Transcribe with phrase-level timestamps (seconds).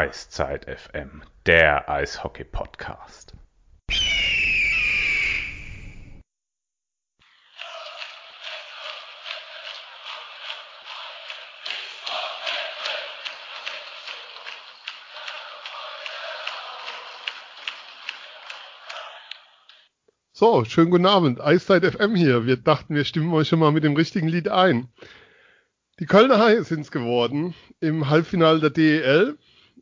[0.00, 3.34] Eiszeit FM, der Eishockey-Podcast.
[20.32, 21.42] So, schönen guten Abend.
[21.42, 22.46] Eiszeit FM hier.
[22.46, 24.88] Wir dachten, wir stimmen euch schon mal mit dem richtigen Lied ein.
[25.98, 29.36] Die Kölner Haie sind es geworden im Halbfinale der DEL.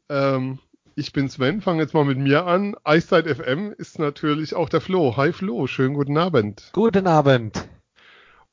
[0.08, 0.58] Ähm,
[0.94, 2.74] ich bin Sven, fange jetzt mal mit mir an.
[2.84, 5.16] Eiszeit FM ist natürlich auch der Flo.
[5.16, 6.70] Hi Flo, schönen guten Abend.
[6.72, 7.68] Guten Abend.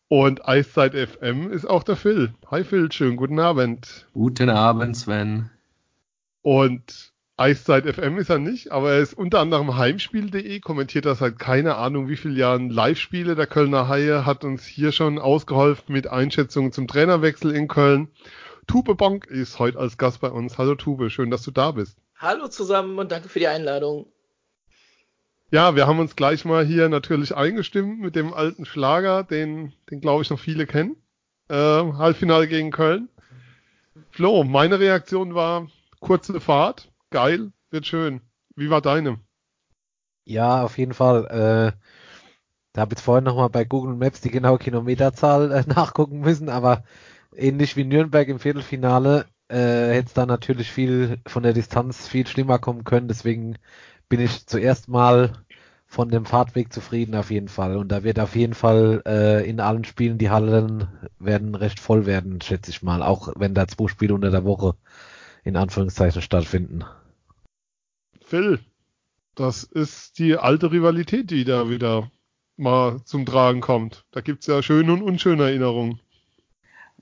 [0.07, 2.33] Und Eiszeit FM ist auch der Phil.
[2.51, 4.05] Hi Phil, schönen guten Abend.
[4.13, 5.49] Guten Abend, Sven.
[6.43, 11.39] Und Eiszeit FM ist er nicht, aber er ist unter anderem Heimspiel.de, kommentiert er seit
[11.39, 16.07] keine Ahnung wie vielen Jahren Live-Spiele der Kölner Haie, hat uns hier schon ausgeholfen mit
[16.07, 18.09] Einschätzungen zum Trainerwechsel in Köln.
[18.67, 20.57] Tube Bonk ist heute als Gast bei uns.
[20.57, 21.97] Hallo Tube, schön, dass du da bist.
[22.17, 24.07] Hallo zusammen und danke für die Einladung.
[25.51, 30.01] Ja, wir haben uns gleich mal hier natürlich eingestimmt mit dem alten Schlager, den, den
[30.01, 30.95] glaube ich noch viele kennen.
[31.49, 33.09] Äh, Halbfinale gegen Köln.
[34.09, 35.67] Flo, meine Reaktion war
[35.99, 38.21] kurze Fahrt, geil, wird schön.
[38.55, 39.19] Wie war deine?
[40.25, 41.25] Ja, auf jeden Fall.
[41.25, 41.79] Äh,
[42.73, 46.83] da habe ich vorhin nochmal bei Google Maps die genaue Kilometerzahl äh, nachgucken müssen, aber
[47.37, 52.27] ähnlich wie Nürnberg im Viertelfinale äh, hätte es da natürlich viel von der Distanz viel
[52.27, 53.07] schlimmer kommen können.
[53.07, 53.57] Deswegen
[54.09, 55.33] bin ich zuerst mal
[55.87, 57.77] von dem Fahrtweg zufrieden auf jeden Fall.
[57.77, 60.87] Und da wird auf jeden Fall äh, in allen Spielen die Hallen
[61.19, 63.03] werden recht voll werden, schätze ich mal.
[63.03, 64.75] Auch wenn da zwei Spiele unter der Woche
[65.43, 66.83] in Anführungszeichen stattfinden.
[68.25, 68.59] Phil,
[69.35, 72.09] das ist die alte Rivalität, die da wieder
[72.57, 74.05] mal zum Tragen kommt.
[74.11, 75.99] Da gibt's ja schöne und unschöne Erinnerungen.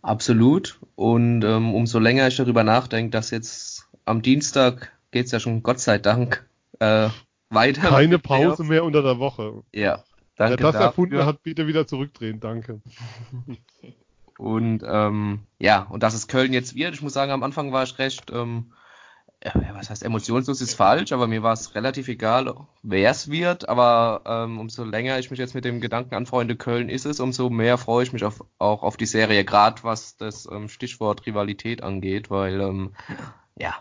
[0.04, 0.80] Absolut.
[0.96, 5.80] Und ähm, umso länger ich darüber nachdenke, dass jetzt am Dienstag geht's ja schon Gott
[5.80, 6.46] sei Dank
[6.80, 7.10] äh,
[7.50, 7.90] weiter.
[7.90, 9.64] Keine Pause mehr unter der Woche.
[9.74, 10.04] Ja,
[10.36, 10.58] danke.
[10.60, 10.86] Wer das dafür.
[10.88, 12.42] erfunden hat, bitte wieder zurückdrehen.
[12.42, 12.82] Danke.
[14.38, 17.84] und ähm, ja, und dass es Köln jetzt wird, ich muss sagen, am Anfang war
[17.84, 18.74] ich recht ähm,
[19.74, 23.68] was heißt emotionslos ist falsch, aber mir war es relativ egal, wer es wird.
[23.68, 27.50] Aber ähm, umso länger ich mich jetzt mit dem Gedanken anfreunde, Köln ist es, umso
[27.50, 31.84] mehr freue ich mich auf, auch auf die Serie, gerade was das ähm, Stichwort Rivalität
[31.84, 32.96] angeht, weil ähm,
[33.58, 33.76] ja,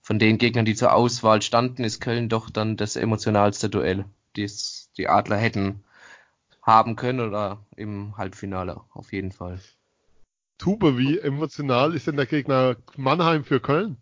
[0.00, 4.04] von den Gegnern, die zur Auswahl standen, ist Köln doch dann das emotionalste Duell,
[4.36, 5.84] das die Adler hätten
[6.62, 9.58] haben können oder im Halbfinale auf jeden Fall.
[10.58, 13.96] Tube, wie emotional ist denn der Gegner Mannheim für Köln?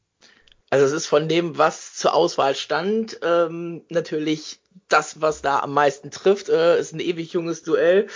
[0.77, 5.73] Also es ist von dem, was zur Auswahl stand, ähm, natürlich das, was da am
[5.73, 6.51] meisten trifft.
[6.51, 8.09] Äh, ist ein ewig junges Duell.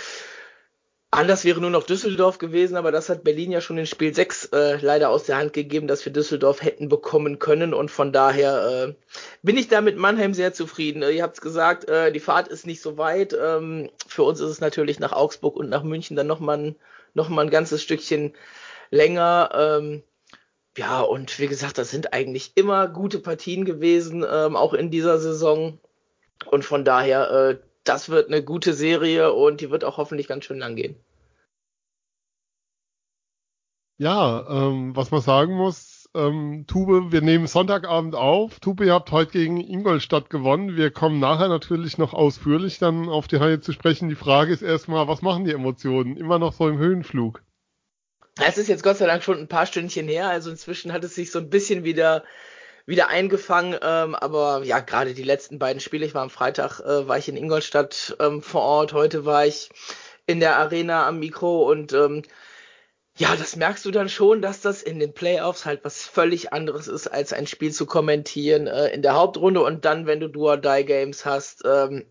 [1.09, 4.49] Anders wäre nur noch Düsseldorf gewesen, aber das hat Berlin ja schon in Spiel 6
[4.53, 7.73] äh, leider aus der Hand gegeben, dass wir Düsseldorf hätten bekommen können.
[7.73, 8.93] Und von daher äh,
[9.41, 11.01] bin ich da mit Mannheim sehr zufrieden.
[11.01, 13.33] Äh, ihr habt es gesagt, äh, die Fahrt ist nicht so weit.
[13.33, 16.75] Ähm, für uns ist es natürlich nach Augsburg und nach München dann nochmal ein,
[17.15, 18.35] noch ein ganzes Stückchen
[18.91, 19.49] länger.
[19.81, 20.03] Ähm,
[20.77, 25.19] ja, und wie gesagt, das sind eigentlich immer gute Partien gewesen, ähm, auch in dieser
[25.19, 25.79] Saison.
[26.49, 30.45] Und von daher, äh, das wird eine gute Serie und die wird auch hoffentlich ganz
[30.45, 30.95] schön lang gehen.
[33.97, 38.59] Ja, ähm, was man sagen muss, ähm, Tube, wir nehmen Sonntagabend auf.
[38.59, 40.75] Tube, ihr habt heute gegen Ingolstadt gewonnen.
[40.75, 44.09] Wir kommen nachher natürlich noch ausführlich dann auf die Haie zu sprechen.
[44.09, 46.17] Die Frage ist erstmal, was machen die Emotionen?
[46.17, 47.43] Immer noch so im Höhenflug.
[48.39, 51.15] Es ist jetzt Gott sei Dank schon ein paar Stündchen her, also inzwischen hat es
[51.15, 52.23] sich so ein bisschen wieder
[52.85, 57.07] wieder eingefangen, ähm, aber ja, gerade die letzten beiden Spiele, ich war am Freitag, äh,
[57.07, 59.69] war ich in Ingolstadt ähm, vor Ort, heute war ich
[60.25, 62.23] in der Arena am Mikro und ähm,
[63.17, 66.87] ja, das merkst du dann schon, dass das in den Playoffs halt was völlig anderes
[66.87, 71.25] ist, als ein Spiel zu kommentieren äh, in der Hauptrunde und dann, wenn du Do-or-Die-Games
[71.25, 72.05] hast, ähm,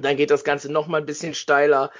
[0.00, 1.90] dann geht das Ganze noch mal ein bisschen steiler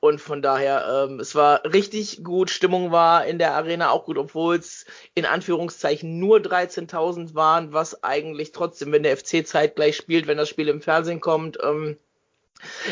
[0.00, 4.16] und von daher, ähm, es war richtig gut, Stimmung war in der Arena auch gut,
[4.16, 10.28] obwohl es in Anführungszeichen nur 13.000 waren, was eigentlich trotzdem, wenn der FC zeitgleich spielt,
[10.28, 11.98] wenn das Spiel im Fernsehen kommt, ähm,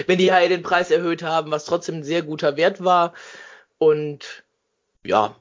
[0.06, 3.14] wenn die halt den Preis erhöht haben, was trotzdem ein sehr guter Wert war.
[3.79, 4.44] Und
[5.05, 5.37] ja,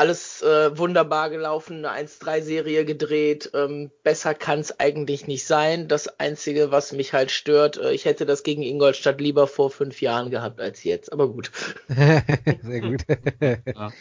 [0.00, 3.50] alles äh, wunderbar gelaufen, eine 1-3-Serie gedreht.
[3.52, 5.88] Ähm, besser kann es eigentlich nicht sein.
[5.88, 10.00] Das Einzige, was mich halt stört, äh, ich hätte das gegen Ingolstadt lieber vor fünf
[10.00, 11.12] Jahren gehabt als jetzt.
[11.12, 11.52] Aber gut.
[11.88, 13.02] Sehr gut.
[13.42, 13.92] ja.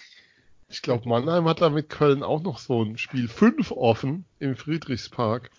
[0.70, 4.56] Ich glaube, Mannheim hat da mit Köln auch noch so ein Spiel 5 offen im
[4.56, 5.52] Friedrichspark.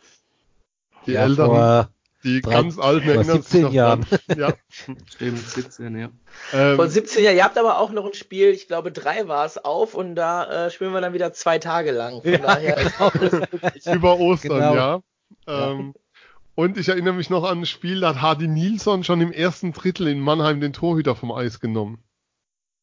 [1.06, 1.46] Die ja, Eltern.
[1.48, 1.90] Vor,
[2.22, 4.00] Die Drei- ganz alten erinnern sich 17 noch Jahren.
[4.02, 4.38] dran.
[4.38, 4.52] Ja.
[5.08, 6.10] Stimmt, 17, ja.
[6.52, 7.36] Ähm, Vor 17 Jahren.
[7.36, 10.66] Ihr habt aber auch noch ein Spiel, ich glaube drei war es auf und da
[10.66, 12.20] äh, spielen wir dann wieder zwei Tage lang.
[12.22, 12.76] Von Ja, daher
[13.74, 14.74] ist über Ostern, Genau.
[14.74, 15.00] ja.
[15.46, 15.70] Ja.
[15.72, 15.94] Ähm,
[16.56, 19.72] Und ich erinnere mich noch an ein Spiel, da hat Hardy Nilsson schon im ersten
[19.72, 22.02] Drittel in Mannheim den Torhüter vom Eis genommen.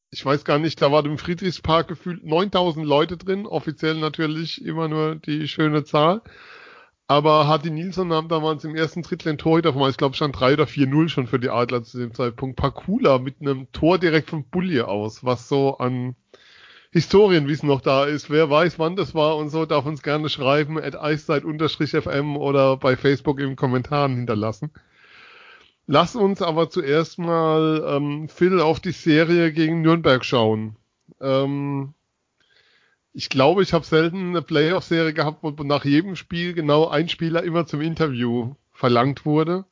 [0.10, 4.88] Ich weiß gar nicht, da war im Friedrichspark gefühlt 9000 Leute drin, offiziell natürlich immer
[4.88, 6.22] nur die schöne Zahl.
[7.10, 10.54] Aber Hardy Nilsson nahm damals im ersten Drittel den Torhüter Eis, ich glaube stand 3
[10.54, 12.58] oder 4-0 schon für die Adler zu dem Zeitpunkt.
[12.58, 16.16] Pakula mit einem Tor direkt vom Bullier aus, was so an
[16.92, 18.30] Historienwissen noch da ist.
[18.30, 22.98] Wer weiß, wann das war und so, darf uns gerne schreiben, at eiszeit-fm oder bei
[22.98, 24.72] Facebook im Kommentaren hinterlassen.
[25.86, 30.76] Lass uns aber zuerst mal, ähm, Phil, auf die Serie gegen Nürnberg schauen.
[31.22, 31.94] Ähm,
[33.18, 37.42] ich glaube, ich habe selten eine Playoff-Serie gehabt, wo nach jedem Spiel genau ein Spieler
[37.42, 39.66] immer zum Interview verlangt wurde.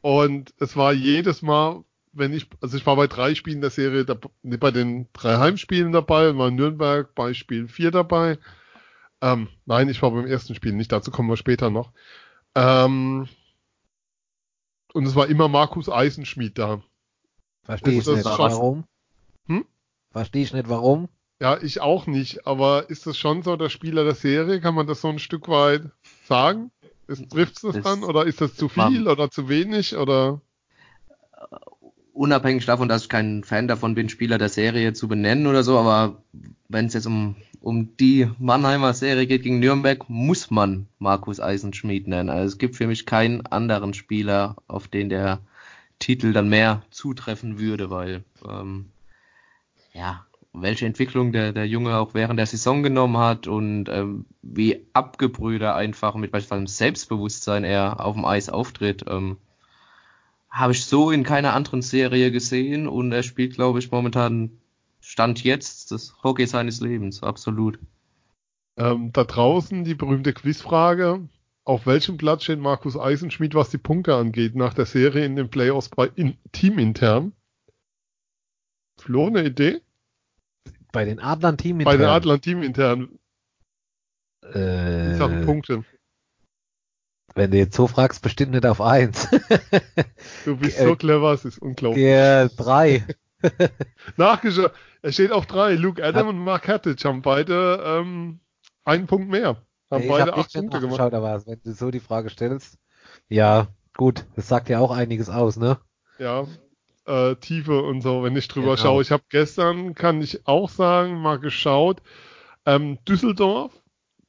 [0.00, 4.06] Und es war jedes Mal, wenn ich, also ich war bei drei Spielen der Serie,
[4.06, 8.38] da, bei den drei Heimspielen dabei, und war in Nürnberg bei Spiel 4 dabei.
[9.20, 11.92] Ähm, nein, ich war beim ersten Spiel nicht, dazu kommen wir später noch.
[12.54, 13.28] Ähm,
[14.94, 16.82] und es war immer Markus Eisenschmied da.
[17.64, 18.84] Verstehe ich Das nicht, warum.
[19.44, 19.66] Hm?
[20.10, 21.10] Verstehe ich nicht, warum.
[21.40, 24.60] Ja, ich auch nicht, aber ist das schon so der Spieler der Serie?
[24.60, 25.82] Kann man das so ein Stück weit
[26.24, 26.70] sagen?
[27.30, 30.40] Trifft es das Das- dann oder ist das zu viel oder zu wenig oder?
[32.12, 35.78] Unabhängig davon, dass ich kein Fan davon bin, Spieler der Serie zu benennen oder so,
[35.78, 36.22] aber
[36.68, 42.08] wenn es jetzt um, um die Mannheimer Serie geht gegen Nürnberg, muss man Markus Eisenschmied
[42.08, 42.30] nennen.
[42.30, 45.40] Also es gibt für mich keinen anderen Spieler, auf den der
[45.98, 48.86] Titel dann mehr zutreffen würde, weil ähm,
[49.92, 50.25] ja,
[50.60, 55.74] welche Entwicklung der, der Junge auch während der Saison genommen hat und ähm, wie abgebrüder
[55.74, 59.36] einfach mit beispielsweise Selbstbewusstsein er auf dem Eis auftritt, ähm,
[60.48, 64.50] habe ich so in keiner anderen Serie gesehen und er spielt, glaube ich, momentan
[65.00, 67.78] Stand jetzt das Hockey seines Lebens, absolut.
[68.76, 71.28] Ähm, da draußen die berühmte Quizfrage.
[71.64, 75.50] Auf welchem Platz steht Markus Eisenschmied, was die Punkte angeht, nach der Serie in den
[75.50, 77.32] Playoffs bei in, teamintern?
[78.98, 79.80] Flo, eine Idee?
[80.96, 83.18] Bei den Adlern Team Bei den Adlern teamintern,
[84.54, 85.84] äh, in Sachen Punkte.
[87.34, 89.28] Wenn du jetzt so fragst, bestimmt nicht auf eins.
[90.46, 92.02] Du bist äh, so clever, es ist unglaublich.
[92.02, 93.04] Der drei.
[94.16, 94.72] Nachgeschaut.
[95.02, 95.74] Er steht auf drei.
[95.74, 98.40] Luke Adam und Mark Hattich haben beide ähm,
[98.86, 99.62] einen Punkt mehr.
[99.90, 101.12] Haben ich beide nicht Punkte gemacht.
[101.12, 102.78] aber wenn du so die Frage stellst,
[103.28, 103.68] ja,
[103.98, 105.78] gut, das sagt ja auch einiges aus, ne?
[106.18, 106.46] Ja,
[107.06, 108.76] äh, Tiefe und so, wenn ich drüber Genau.
[108.76, 109.02] schaue.
[109.02, 112.02] Ich habe gestern, kann ich auch sagen, mal geschaut,
[112.64, 113.72] ähm, Düsseldorf,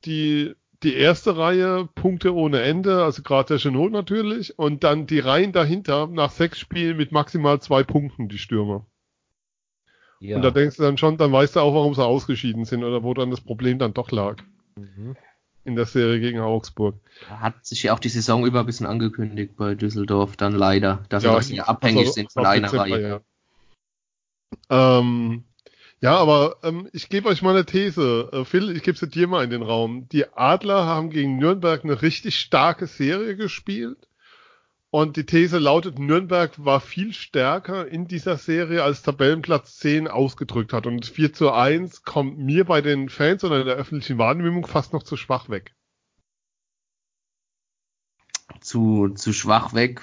[0.06, 0.54] die,
[0.84, 5.52] die erste Reihe, Punkte ohne Ende, also gerade der Chenot natürlich, und dann die Reihen
[5.52, 8.86] dahinter nach sechs Spielen mit maximal zwei Punkten, die Stürmer.
[10.20, 10.38] Ja.
[10.38, 13.04] Und da denkst du dann schon, dann weißt du auch, warum sie ausgeschieden sind oder
[13.04, 14.38] wo dann das Problem dann doch lag
[14.76, 15.16] mhm.
[15.68, 16.96] In der Serie gegen Augsburg.
[17.30, 21.24] Hat sich ja auch die Saison über ein bisschen angekündigt bei Düsseldorf, dann leider, dass
[21.24, 23.22] sie Ja, doch sehr abhängig also sind von einer Dezember, Reihe.
[24.72, 25.44] Ja, ähm,
[26.00, 28.30] ja aber ähm, ich gebe euch mal eine These.
[28.32, 30.08] Äh, Phil, ich gebe sie dir mal in den Raum.
[30.10, 34.07] Die Adler haben gegen Nürnberg eine richtig starke Serie gespielt.
[34.90, 40.72] Und die These lautet, Nürnberg war viel stärker in dieser Serie, als Tabellenplatz 10 ausgedrückt
[40.72, 40.88] hat.
[40.88, 44.94] Und 4 zu 1 kommt mir bei den Fans oder in der öffentlichen Wahrnehmung fast
[44.94, 45.74] noch zu schwach weg.
[48.62, 50.02] Zu, zu schwach weg,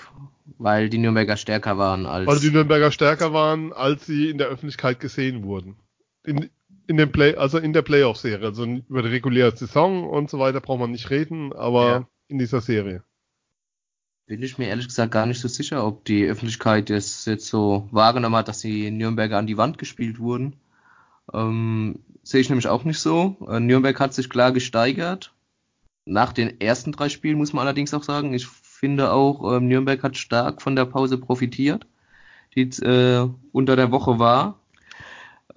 [0.59, 2.27] weil die Nürnberger stärker waren als.
[2.27, 5.77] Weil die Nürnberger stärker waren, als sie in der Öffentlichkeit gesehen wurden.
[6.25, 6.51] In,
[6.87, 8.47] in dem Play, also in der Playoff-Serie.
[8.47, 12.09] Also über die reguläre Saison und so weiter braucht man nicht reden, aber Ja.
[12.29, 13.03] in dieser Serie.
[14.27, 17.89] Bin ich mir ehrlich gesagt gar nicht so sicher, ob die Öffentlichkeit das jetzt so
[17.91, 20.57] wahrgenommen hat, dass die Nürnberger an die Wand gespielt wurden.
[21.33, 23.37] Ähm, sehe ich nämlich auch nicht so.
[23.49, 25.35] Äh, Nürnberg hat sich klar gesteigert.
[26.07, 30.03] Nach den ersten drei Spielen muss man allerdings auch sagen, ich finde auch, ähm, Nürnberg
[30.03, 31.87] hat stark von der Pause profitiert,
[32.55, 34.59] die äh, unter der Woche war.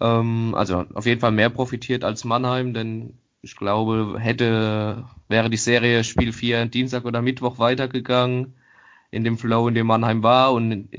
[0.01, 3.17] Ähm, also auf jeden Fall mehr profitiert als Mannheim, denn
[3.47, 8.55] ich glaube, hätte, wäre die Serie Spiel 4 Dienstag oder Mittwoch weitergegangen,
[9.09, 10.89] in dem Flow, in dem Mannheim war und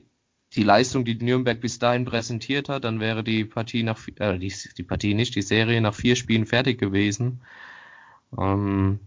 [0.57, 4.51] die Leistung, die Nürnberg bis dahin präsentiert hat, dann wäre die Partie nach, äh, die,
[4.79, 7.43] die Partie nicht, die Serie nach vier Spielen fertig gewesen.
[8.39, 8.99] Ähm,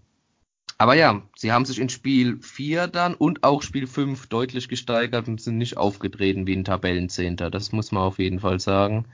[0.77, 5.27] aber ja, sie haben sich in Spiel 4 dann und auch Spiel 5 deutlich gesteigert
[5.27, 7.49] und sind nicht aufgetreten wie ein Tabellenzehnter.
[7.49, 9.05] Das muss man auf jeden Fall sagen.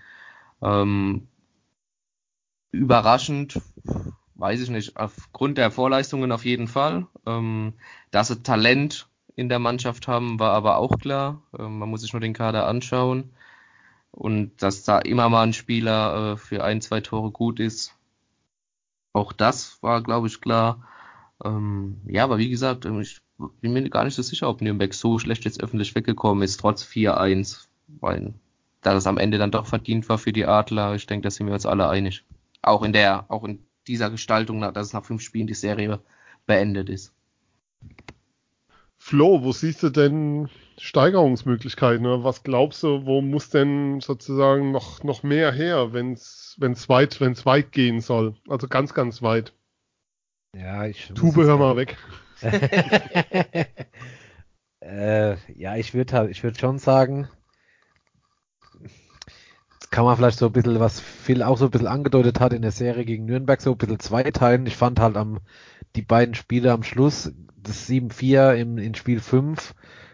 [0.61, 1.29] Ähm,
[2.71, 3.59] überraschend,
[4.35, 7.07] weiß ich nicht, aufgrund der Vorleistungen auf jeden Fall.
[7.25, 7.73] Ähm,
[8.11, 11.41] dass sie Talent in der Mannschaft haben, war aber auch klar.
[11.57, 13.31] Ähm, man muss sich nur den Kader anschauen.
[14.11, 17.95] Und dass da immer mal ein Spieler äh, für ein, zwei Tore gut ist,
[19.13, 20.87] auch das war, glaube ich, klar.
[21.43, 23.21] Ähm, ja, aber wie gesagt, ähm, ich
[23.61, 26.83] bin mir gar nicht so sicher, ob Nürnberg so schlecht jetzt öffentlich weggekommen ist, trotz
[26.83, 27.67] 4-1.
[27.99, 28.33] Weil
[28.81, 31.47] da das am Ende dann doch verdient war für die Adler, ich denke, da sind
[31.47, 32.23] wir uns alle einig.
[32.67, 36.01] Auch in der, auch in dieser Gestaltung, dass es nach fünf Spielen die Serie
[36.45, 37.13] beendet ist.
[38.97, 42.05] Flo, wo siehst du denn Steigerungsmöglichkeiten?
[42.05, 46.57] Oder was glaubst du, wo muss denn sozusagen noch, noch mehr her, wenn es
[46.89, 48.35] weit, wenn's weit gehen soll?
[48.49, 49.53] Also ganz, ganz weit.
[50.53, 51.13] Ja, ich.
[51.15, 51.95] Tube, hör mal weg.
[54.81, 57.29] äh, ja, ich würde ich würde schon sagen,
[59.97, 62.61] kann man vielleicht so ein bisschen, was Phil auch so ein bisschen angedeutet hat in
[62.61, 64.67] der Serie gegen Nürnberg, so ein bisschen zweiteilen.
[64.67, 65.39] Ich fand halt am,
[65.95, 69.73] die beiden Spiele am Schluss, das 7-4 im, in Spiel 5,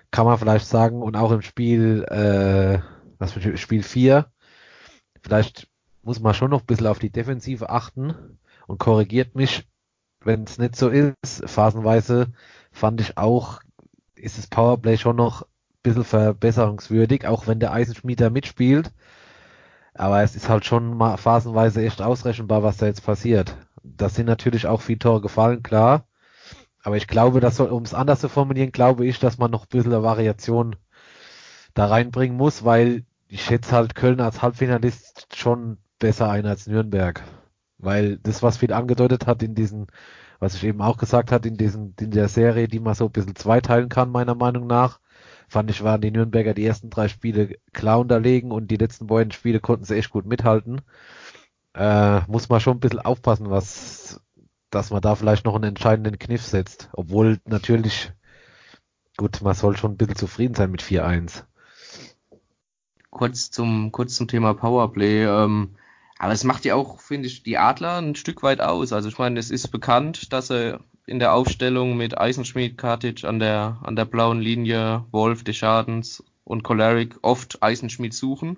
[0.10, 2.80] kann man vielleicht sagen, und auch im Spiel, äh,
[3.18, 4.32] was für Spiel 4,
[5.22, 5.68] vielleicht
[6.02, 9.68] muss man schon noch ein bisschen auf die Defensive achten und korrigiert mich,
[10.22, 11.44] wenn es nicht so ist.
[11.46, 12.32] Phasenweise
[12.72, 13.60] fand ich auch,
[14.16, 15.48] ist das Powerplay schon noch ein
[15.84, 18.94] bisschen verbesserungswürdig, auch wenn der Eisenschmied da mitspielt.
[19.96, 23.56] Aber es ist halt schon mal phasenweise echt ausrechenbar, was da jetzt passiert.
[23.84, 26.08] Da sind natürlich auch viele Tore gefallen, klar.
[26.84, 29.70] Aber ich glaube, dass, um es anders zu formulieren, glaube ich, dass man noch ein
[29.70, 30.76] bisschen eine Variation
[31.74, 37.24] da reinbringen muss, weil ich schätze halt Köln als Halbfinalist schon besser ein als Nürnberg.
[37.78, 39.88] Weil das, was viel angedeutet hat in diesen,
[40.40, 43.12] was ich eben auch gesagt hat, in diesen, in der Serie, die man so ein
[43.12, 45.00] bisschen zweiteilen kann, meiner Meinung nach,
[45.54, 49.32] fand ich, waren die Nürnberger die ersten drei Spiele klar unterlegen und die letzten beiden
[49.32, 50.82] Spiele konnten sie echt gut mithalten.
[51.76, 54.20] Äh, muss man schon ein bisschen aufpassen, was,
[54.72, 56.90] dass man da vielleicht noch einen entscheidenden Kniff setzt.
[56.94, 58.12] Obwohl natürlich,
[59.16, 61.44] gut, man soll schon ein bisschen zufrieden sein mit 4-1.
[63.12, 65.26] Kurz zum, kurz zum Thema Powerplay.
[65.26, 65.76] Ähm,
[66.18, 68.92] aber es macht ja auch, finde ich, die Adler ein Stück weit aus.
[68.92, 73.40] Also ich meine, es ist bekannt, dass er in der Aufstellung mit Eisenschmied, Kartic an
[73.40, 78.58] der, an der blauen Linie, Wolf, Deschadens und Choleric oft Eisenschmied suchen.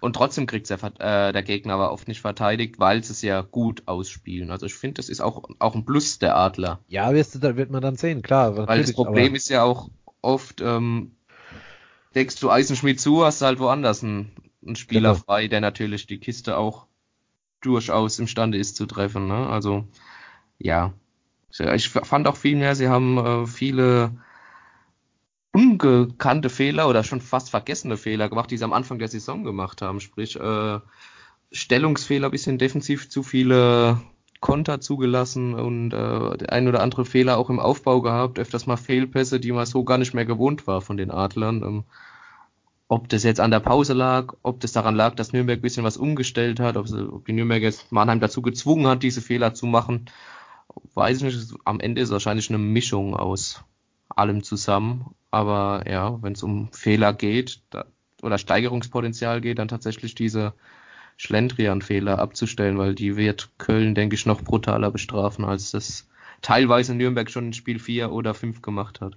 [0.00, 3.40] Und trotzdem kriegt der, äh, der Gegner aber oft nicht verteidigt, weil sie es ja
[3.40, 4.50] gut ausspielen.
[4.50, 6.80] Also ich finde, das ist auch, auch ein Plus der Adler.
[6.88, 8.56] Ja, wirst du, da wird man dann sehen, klar.
[8.56, 9.88] Weil das Problem ist ja auch
[10.20, 11.12] oft, ähm,
[12.14, 14.32] deckst du Eisenschmied zu, hast du halt woanders einen,
[14.64, 15.24] einen Spieler genau.
[15.24, 16.86] frei, der natürlich die Kiste auch
[17.62, 19.26] durchaus imstande ist zu treffen.
[19.26, 19.48] Ne?
[19.48, 19.84] Also
[20.58, 20.92] ja,
[21.58, 24.12] ich fand auch viel mehr, sie haben äh, viele
[25.52, 29.82] ungekannte Fehler oder schon fast vergessene Fehler gemacht, die sie am Anfang der Saison gemacht
[29.82, 30.00] haben.
[30.00, 30.80] Sprich, äh,
[31.52, 34.00] Stellungsfehler, bisschen defensiv zu viele
[34.40, 38.76] Konter zugelassen und äh, der ein oder andere Fehler auch im Aufbau gehabt, öfters mal
[38.76, 41.62] Fehlpässe, die man so gar nicht mehr gewohnt war von den Adlern.
[41.62, 41.84] Ähm,
[42.88, 45.84] ob das jetzt an der Pause lag, ob das daran lag, dass Nürnberg ein bisschen
[45.84, 49.54] was umgestellt hat, ob, sie, ob die Nürnberg jetzt Mannheim dazu gezwungen hat, diese Fehler
[49.54, 50.06] zu machen
[50.94, 53.64] weiß ich nicht, am Ende ist wahrscheinlich eine Mischung aus
[54.08, 55.14] allem zusammen.
[55.30, 57.86] Aber ja, wenn es um Fehler geht da,
[58.22, 60.54] oder Steigerungspotenzial geht, dann tatsächlich diese
[61.16, 66.08] Schlendrian-Fehler abzustellen, weil die wird Köln, denke ich, noch brutaler bestrafen, als das
[66.42, 69.16] teilweise Nürnberg schon in Spiel 4 oder 5 gemacht hat.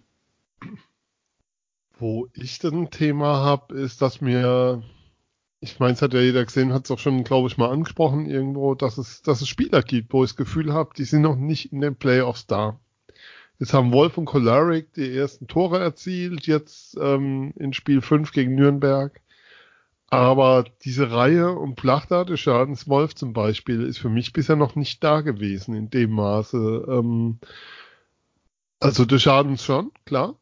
[1.97, 4.83] Wo ich dann ein Thema habe, ist, dass mir
[5.59, 8.29] ich meine, es hat ja jeder gesehen, hat es auch schon, glaube ich, mal angesprochen
[8.29, 11.35] irgendwo, dass es, dass es Spieler gibt, wo ich das Gefühl habe, die sind noch
[11.35, 12.79] nicht in den Playoffs da.
[13.59, 18.53] Jetzt haben Wolf und Choleric die ersten Tore erzielt, jetzt ähm, in Spiel 5 gegen
[18.53, 19.19] Nürnberg.
[20.09, 24.75] Aber diese Reihe um Plachter des Schadens Wolf zum Beispiel ist für mich bisher noch
[24.75, 26.85] nicht da gewesen in dem Maße.
[26.87, 27.39] Ähm,
[28.79, 30.39] also des Schadens schon, klar.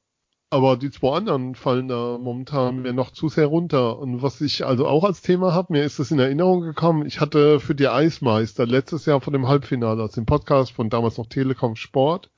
[0.49, 3.97] Aber die zwei anderen fallen da momentan mir noch zu sehr runter.
[3.97, 7.19] Und was ich also auch als Thema habe, mir ist das in Erinnerung gekommen, ich
[7.19, 11.27] hatte für die Eismeister letztes Jahr vor dem Halbfinale, also im Podcast von damals noch
[11.27, 12.29] Telekom Sport,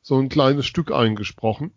[0.00, 1.72] so ein kleines Stück eingesprochen.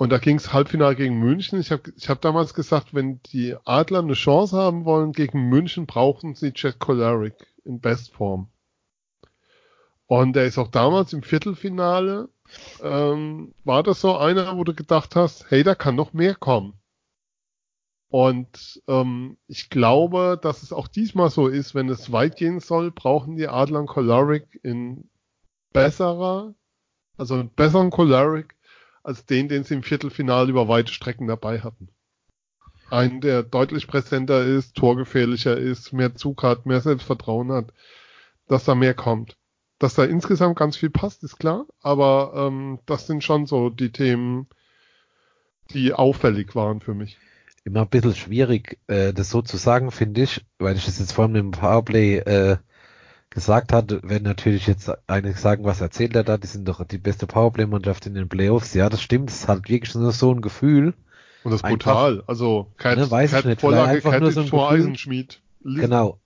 [0.00, 1.60] Und da ging es Halbfinale gegen München.
[1.60, 5.84] Ich habe ich hab damals gesagt, wenn die Adler eine Chance haben wollen gegen München,
[5.86, 8.48] brauchen sie Jet Choleric in Bestform.
[10.06, 12.30] Und er ist auch damals im Viertelfinale
[12.82, 16.74] ähm, war das so einer, wo du gedacht hast, hey, da kann noch mehr kommen.
[18.08, 22.90] Und ähm, ich glaube, dass es auch diesmal so ist, wenn es weit gehen soll,
[22.90, 25.08] brauchen die Adlern Choleric in
[25.72, 26.54] besserer,
[27.16, 28.56] also einen besseren Choleric
[29.04, 31.88] als den, den sie im Viertelfinale über weite Strecken dabei hatten.
[32.90, 37.72] Einen, der deutlich präsenter ist, torgefährlicher ist, mehr Zug hat, mehr Selbstvertrauen hat,
[38.48, 39.36] dass da mehr kommt.
[39.80, 43.90] Dass da insgesamt ganz viel passt, ist klar, aber ähm, das sind schon so die
[43.90, 44.46] Themen,
[45.70, 47.16] die auffällig waren für mich.
[47.64, 51.12] Immer ein bisschen schwierig, äh, das so zu sagen, finde ich, weil ich das jetzt
[51.12, 52.56] vorhin mit dem Powerplay äh,
[53.30, 56.98] gesagt hatte, wenn natürlich jetzt einige sagen, was erzählt er da, die sind doch die
[56.98, 58.74] beste Powerplay-Mannschaft in den Playoffs.
[58.74, 60.92] Ja, das stimmt, es ist halt wirklich nur so ein Gefühl.
[61.42, 62.22] Und das ist brutal.
[62.26, 64.82] Also Cat, ne, weiß Cat ich nicht, Vorlage, einfach Cat nur so ein vor Gefühl.
[64.82, 65.40] Eisenschmied.
[65.64, 66.20] Genau.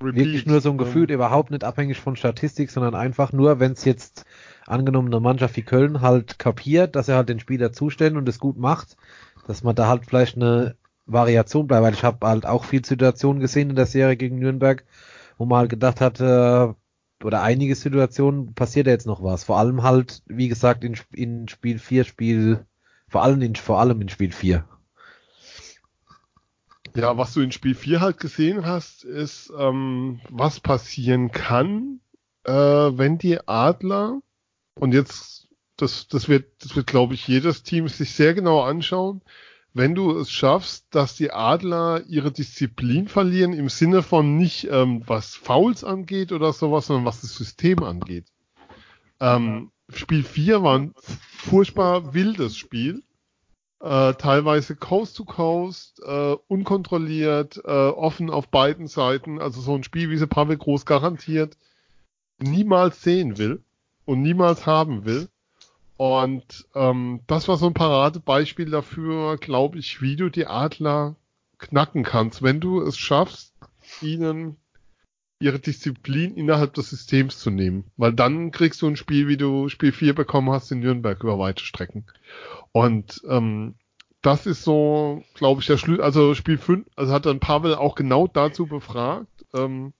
[0.00, 0.16] Repeat.
[0.16, 3.72] Wirklich nur so ein Gefühl, Ähm, überhaupt nicht abhängig von Statistik, sondern einfach nur, wenn
[3.72, 4.24] es jetzt
[4.66, 8.38] angenommen eine Mannschaft wie Köln halt kapiert, dass er halt den Spieler zustellen und es
[8.38, 8.96] gut macht,
[9.46, 10.76] dass man da halt vielleicht eine
[11.06, 14.84] Variation bleibt, weil ich habe halt auch viel Situationen gesehen in der Serie gegen Nürnberg,
[15.38, 16.72] wo man halt gedacht hat, äh,
[17.24, 19.44] oder einige Situationen passiert da jetzt noch was.
[19.44, 22.66] Vor allem halt, wie gesagt, in, in Spiel 4, Spiel,
[23.08, 24.64] vor allem in, vor allem in Spiel 4.
[26.98, 32.00] Ja, was du in Spiel 4 halt gesehen hast, ist, ähm, was passieren kann,
[32.42, 34.20] äh, wenn die Adler,
[34.74, 39.22] und jetzt, das, das wird, das wird, glaube ich, jedes Team sich sehr genau anschauen,
[39.74, 45.04] wenn du es schaffst, dass die Adler ihre Disziplin verlieren, im Sinne von nicht, ähm,
[45.06, 48.26] was Fouls angeht oder sowas, sondern was das System angeht.
[49.20, 53.04] Ähm, Spiel 4 war ein furchtbar wildes Spiel
[53.80, 59.40] äh, teilweise Coast to Coast, äh, unkontrolliert, äh, offen auf beiden Seiten.
[59.40, 61.56] Also so ein Spiel, wie sie Pavel Groß garantiert
[62.38, 63.62] niemals sehen will
[64.04, 65.28] und niemals haben will.
[65.96, 71.16] Und ähm, das war so ein Paradebeispiel dafür, glaube ich, wie du die Adler
[71.58, 73.52] knacken kannst, wenn du es schaffst,
[74.00, 74.56] ihnen
[75.40, 77.84] ihre Disziplin innerhalb des Systems zu nehmen.
[77.96, 81.38] Weil dann kriegst du ein Spiel, wie du Spiel 4 bekommen hast in Nürnberg über
[81.38, 82.06] weite Strecken.
[82.72, 83.74] Und ähm,
[84.22, 86.02] das ist so, glaube ich, der Schlüssel.
[86.02, 89.46] Also Spiel 5, also hat dann Pavel auch genau dazu befragt.
[89.54, 89.92] Ähm,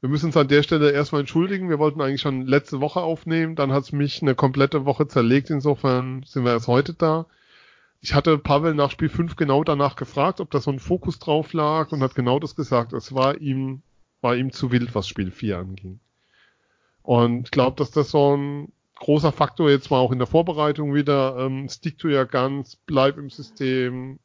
[0.00, 1.70] wir müssen uns an der Stelle erstmal entschuldigen.
[1.70, 3.56] Wir wollten eigentlich schon letzte Woche aufnehmen.
[3.56, 5.48] Dann hat es mich eine komplette Woche zerlegt.
[5.48, 7.24] Insofern sind wir erst heute da.
[8.02, 11.54] Ich hatte Pavel nach Spiel 5 genau danach gefragt, ob da so ein Fokus drauf
[11.54, 12.92] lag und hat genau das gesagt.
[12.92, 13.80] Es war ihm,
[14.24, 16.00] war ihm zu wild, was Spiel 4 anging.
[17.02, 20.94] Und ich glaube, dass das so ein großer Faktor jetzt war auch in der Vorbereitung
[20.94, 21.36] wieder.
[21.38, 24.18] Ähm, stick to your guns, bleib im System.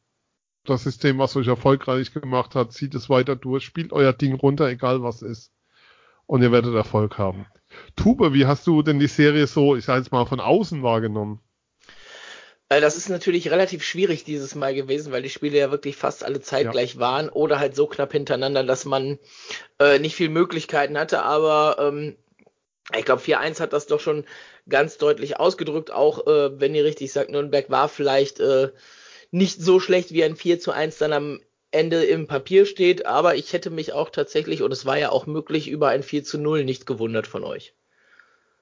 [0.64, 4.70] Das System, was euch erfolgreich gemacht hat, zieht es weiter durch, spielt euer Ding runter,
[4.70, 5.52] egal was ist.
[6.26, 7.46] Und ihr werdet Erfolg haben.
[7.96, 11.40] Tube, wie hast du denn die Serie so, ich sage jetzt mal, von außen wahrgenommen?
[12.70, 16.40] Das ist natürlich relativ schwierig dieses Mal gewesen, weil die Spiele ja wirklich fast alle
[16.40, 19.18] zeitgleich waren oder halt so knapp hintereinander, dass man
[19.80, 21.24] äh, nicht viel Möglichkeiten hatte.
[21.24, 22.16] Aber ähm,
[22.96, 24.24] ich glaube, 4-1 hat das doch schon
[24.68, 25.90] ganz deutlich ausgedrückt.
[25.90, 28.70] Auch äh, wenn ihr richtig sagt, Nürnberg war vielleicht äh,
[29.32, 31.40] nicht so schlecht, wie ein 4 zu 1 dann am
[31.72, 33.08] Ende im Papier steht.
[33.08, 36.24] Aber ich hätte mich auch tatsächlich, und es war ja auch möglich, über ein 4
[36.24, 37.74] zu 0 nicht gewundert von euch.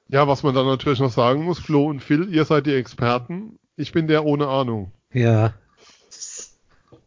[0.07, 3.59] Ja, was man dann natürlich noch sagen muss, Flo und Phil, ihr seid die Experten.
[3.77, 4.91] Ich bin der ohne Ahnung.
[5.13, 5.53] Ja,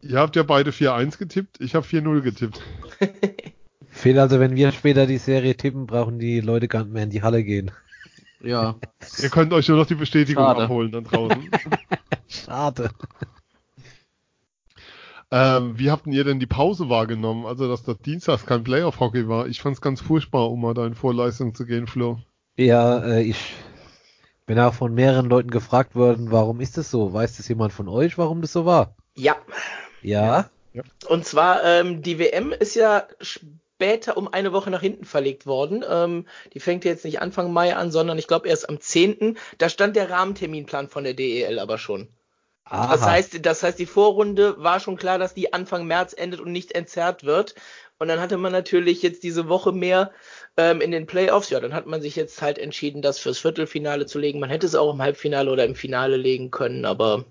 [0.03, 2.59] Ihr habt ja beide 4-1 getippt, ich habe 4-0 getippt.
[3.89, 7.09] Phil, also wenn wir später die Serie tippen, brauchen die Leute gar nicht mehr in
[7.09, 7.71] die Halle gehen.
[8.41, 8.75] Ja.
[9.21, 10.63] Ihr könnt euch nur noch die Bestätigung Schade.
[10.63, 11.49] abholen dann draußen.
[12.27, 12.89] Schade.
[15.29, 17.45] ähm, wie habt ihr denn die Pause wahrgenommen?
[17.45, 19.47] Also, dass das Dienstags kein Playoff-Hockey war.
[19.47, 22.17] Ich fand's ganz furchtbar, um mal da in Vorleistung zu gehen, Flo.
[22.57, 23.53] Ja, äh, ich
[24.45, 27.13] bin auch von mehreren Leuten gefragt worden, warum ist das so?
[27.13, 28.95] Weiß das jemand von euch, warum das so war?
[29.15, 29.37] Ja,
[30.73, 35.45] Ja, Und zwar, ähm, die WM ist ja später um eine Woche nach hinten verlegt
[35.45, 35.83] worden.
[35.87, 39.37] Ähm, die fängt jetzt nicht Anfang Mai an, sondern ich glaube erst am 10.
[39.57, 42.07] Da stand der Rahmenterminplan von der DEL aber schon.
[42.71, 42.93] Aha.
[42.93, 46.53] Das heißt, das heißt, die Vorrunde war schon klar, dass die Anfang März endet und
[46.53, 47.53] nicht entzerrt wird.
[47.99, 50.11] Und dann hatte man natürlich jetzt diese Woche mehr
[50.55, 51.49] ähm, in den Playoffs.
[51.49, 54.39] Ja, dann hat man sich jetzt halt entschieden, das fürs Viertelfinale zu legen.
[54.39, 57.25] Man hätte es auch im Halbfinale oder im Finale legen können, aber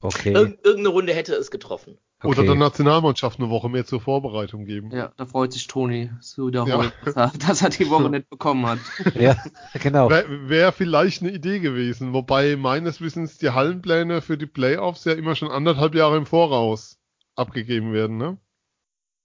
[0.00, 0.32] okay.
[0.32, 1.96] irg irgendeine Runde hätte es getroffen.
[2.24, 2.46] Oder okay.
[2.46, 4.90] der Nationalmannschaft eine Woche mehr zur Vorbereitung geben.
[4.92, 8.66] Ja, da freut sich Toni zu wiederholen, dass, er, dass er die Woche nicht bekommen
[8.66, 8.78] hat.
[9.18, 9.36] Ja,
[9.82, 10.08] genau.
[10.08, 15.12] Wäre wär vielleicht eine Idee gewesen, wobei meines Wissens die Hallenpläne für die Playoffs ja
[15.12, 16.98] immer schon anderthalb Jahre im Voraus
[17.34, 18.38] abgegeben werden, ne?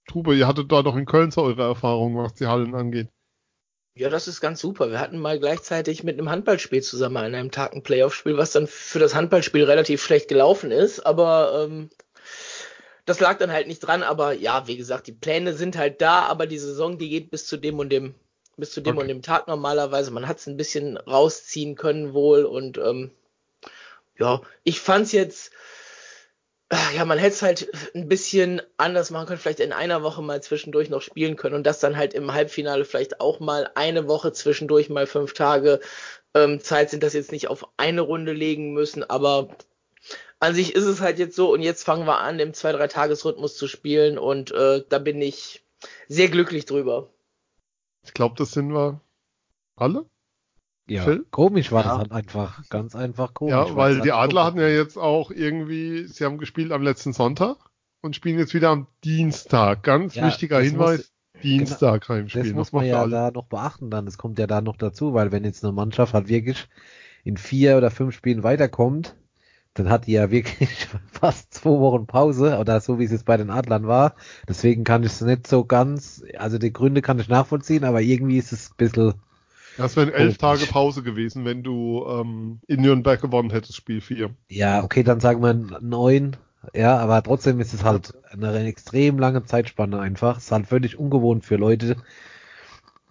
[0.08, 3.10] Tube, ihr hattet da doch in Köln so eure Erfahrungen, was die Hallen angeht.
[3.98, 4.92] Ja, das ist ganz super.
[4.92, 8.68] Wir hatten mal gleichzeitig mit einem Handballspiel zusammen an einem Tag ein Playoff-Spiel, was dann
[8.68, 11.90] für das Handballspiel relativ schlecht gelaufen ist, aber ähm,
[13.08, 14.04] das lag dann halt nicht dran.
[14.04, 17.48] Aber ja, wie gesagt, die Pläne sind halt da, aber die Saison, die geht bis
[17.48, 18.14] zu dem und dem,
[18.58, 19.02] bis zu dem Okay.
[19.02, 20.12] und dem Tag normalerweise.
[20.12, 23.12] Man hat es ein bisschen rausziehen können wohl und ähm,
[24.20, 25.52] ja, ich fand's jetzt
[26.96, 30.44] ja, man hätte es halt ein bisschen anders machen können, vielleicht in einer Woche mal
[30.44, 34.34] zwischendurch noch spielen können und das dann halt im Halbfinale vielleicht auch mal eine Woche
[34.34, 35.80] zwischendurch mal fünf Tage
[36.34, 39.48] ähm, Zeit sind, das jetzt nicht auf eine Runde legen müssen, aber
[40.40, 42.88] an sich ist es halt jetzt so und jetzt fangen wir an, im zwei drei
[42.88, 45.64] Tagesrhythmus zu spielen und äh, da bin ich
[46.08, 47.10] sehr glücklich drüber.
[48.04, 49.02] Ich glaube, das sind wir
[49.76, 50.06] alle.
[50.90, 51.26] Ja, Phil?
[51.32, 51.90] komisch war Ja.
[51.90, 52.64] das halt einfach.
[52.70, 53.52] Ganz einfach komisch.
[53.52, 57.58] Ja, weil die Adler hatten ja jetzt auch irgendwie, sie haben gespielt am letzten Sonntag
[58.02, 59.84] und spielen jetzt wieder am Dienstag.
[59.84, 61.12] Ganz Ja, wichtiger das Hinweis,
[61.44, 62.54] Dienstag Das Heimspiel.
[62.54, 63.12] muss Das man ja alle.
[63.12, 64.06] da noch beachten dann.
[64.06, 66.68] Das kommt ja da noch dazu, weil wenn jetzt eine Mannschaft halt wirklich
[67.26, 69.16] in vier oder fünf Spielen weiterkommt,
[69.78, 73.38] dann hat die ja wirklich fast zwei Wochen Pause oder so wie es jetzt bei
[73.38, 74.16] den Adlern war.
[74.48, 78.38] Deswegen kann ich es nicht so ganz, also die Gründe kann ich nachvollziehen, aber irgendwie
[78.38, 79.14] ist es ein bisschen,
[79.78, 80.38] Das wären elf.
[80.38, 84.36] Tage Pause gewesen, wenn du ähm, in Nürnberg gewonnen hättest, Spiel 4.
[84.50, 86.38] ja, okay, dann sagen wir neun,
[86.74, 90.38] ja, aber trotzdem ist es halt eine extrem lange Zeitspanne einfach.
[90.38, 91.98] Ist halt völlig ungewohnt für Leute,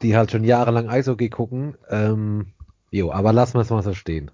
[0.02, 1.76] die halt schon jahrelang Eishockey gucken.
[1.88, 2.52] Ähm,
[2.90, 4.30] jo, aber lassen wir es mal so stehen.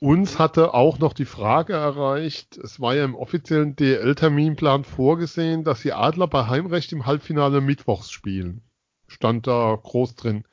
[0.00, 5.82] Uns hatte auch noch die Frage erreicht, es war ja im offiziellen DL-Terminplan vorgesehen, dass
[5.82, 8.62] die Adler bei Heimrecht im Halbfinale mittwochs spielen.
[9.08, 10.44] Stand da groß drin.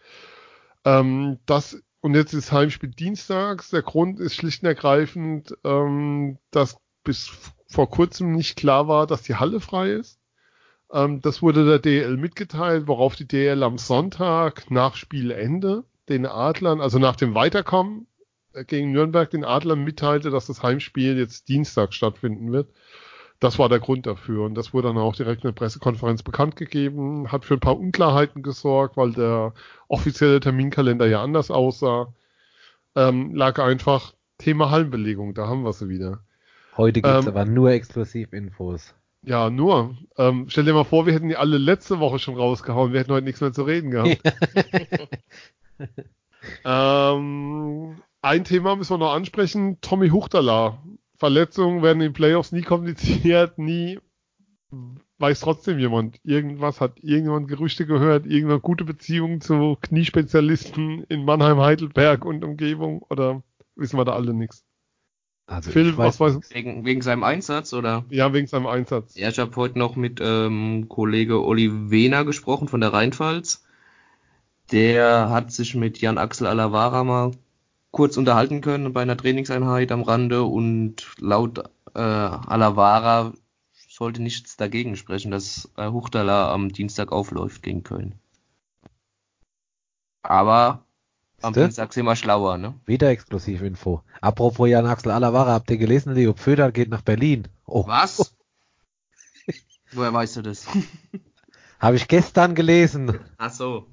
[0.83, 3.69] Ähm, das, und jetzt ist Heimspiel dienstags.
[3.69, 7.31] Der Grund ist schlicht und ergreifend, ähm, dass bis
[7.67, 10.19] vor kurzem nicht klar war, dass die Halle frei ist.
[10.91, 16.81] Ähm, das wurde der DL mitgeteilt, worauf die DL am Sonntag nach Spielende den Adlern,
[16.81, 18.07] also nach dem Weiterkommen,
[18.63, 22.69] gegen Nürnberg den Adlern mitteilte, dass das Heimspiel jetzt Dienstag stattfinden wird.
[23.39, 24.45] Das war der Grund dafür.
[24.45, 27.77] Und das wurde dann auch direkt in der Pressekonferenz bekannt gegeben, hat für ein paar
[27.77, 29.53] Unklarheiten gesorgt, weil der
[29.87, 32.13] offizielle Terminkalender ja anders aussah.
[32.95, 36.23] Ähm, lag einfach Thema Hallenbelegung, da haben wir sie wieder.
[36.77, 38.95] Heute gibt's Ähm, aber nur Exklusivinfos.
[39.21, 39.97] Ja, nur.
[40.17, 43.11] Ähm, stell dir mal vor, wir hätten die alle letzte Woche schon rausgehauen, wir hätten
[43.11, 44.21] heute nichts mehr zu reden gehabt.
[46.65, 49.79] ähm, ein Thema müssen wir noch ansprechen.
[49.81, 50.81] Tommy Huchtala.
[51.17, 53.99] Verletzungen werden in den Playoffs nie kommuniziert, nie
[55.19, 56.19] weiß trotzdem jemand.
[56.23, 63.01] Irgendwas hat irgendjemand Gerüchte gehört, irgendeine gute Beziehung zu Kniespezialisten in Mannheim, Heidelberg und Umgebung
[63.03, 63.43] oder
[63.75, 64.65] wissen wir da alle nichts?
[65.47, 68.03] Also Phil, ich was weiß, weiß Wegen, wegen seinem Einsatz oder?
[68.09, 69.15] Ja, wegen seinem Einsatz.
[69.15, 73.63] Ja, ich habe heute noch mit ähm, Kollege Olli Wehner gesprochen von der Rheinpfalz.
[74.71, 77.31] Der hat sich mit Jan Axel Alavara mal
[77.95, 81.59] kurz unterhalten können bei einer Trainingseinheit am Rande und laut
[81.93, 83.31] äh, Alavara
[83.87, 88.19] sollte nichts dagegen sprechen, dass äh, Huchtala am Dienstag aufläuft gegen Köln.
[90.23, 90.83] Aber
[91.41, 91.67] am Siehste?
[91.67, 92.73] Dienstag sind wir schlauer, ne?
[92.85, 94.01] wieder Exklusivinfo.
[94.19, 97.47] Apropos Jan Axel Alavara, habt ihr gelesen, Leo Pföder geht nach Berlin.
[97.65, 98.35] Oh, Was?
[99.93, 100.67] Woher weißt du das?
[101.79, 103.21] habe ich gestern gelesen.
[103.37, 103.87] Ach so.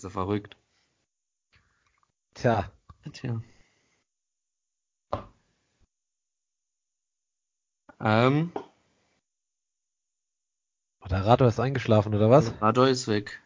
[0.00, 0.56] Ist er verrückt.
[2.32, 2.72] Tja,
[3.12, 3.42] Tja.
[8.00, 8.50] Ähm,
[11.00, 12.54] Moderator ist eingeschlafen oder was?
[12.62, 13.42] Radar ist weg.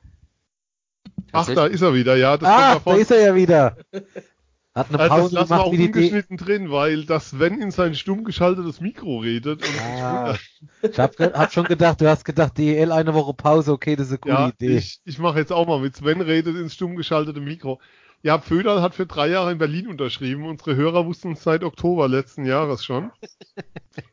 [1.32, 2.36] Ach, da ist er wieder, ja.
[2.36, 3.76] Das Ah, kommt da ist er ja wieder.
[4.74, 7.94] Hat eine das Pause lassen wir gemacht auch ungeschnitten drin, weil das Sven in sein
[7.94, 9.62] stumm geschaltetes Mikro redet.
[9.62, 10.36] Und ah,
[10.82, 14.12] Ich hab, hab schon gedacht, du hast gedacht, DL eine Woche Pause, okay, das ist
[14.12, 14.76] eine coole ja, Idee.
[14.78, 15.94] ich, ich mache jetzt auch mal mit.
[15.94, 17.80] Sven redet ins stumm geschaltete Mikro.
[18.24, 20.46] Ja, Pföderl hat für drei Jahre in Berlin unterschrieben.
[20.46, 23.12] Unsere Hörer wussten es seit Oktober letzten Jahres schon.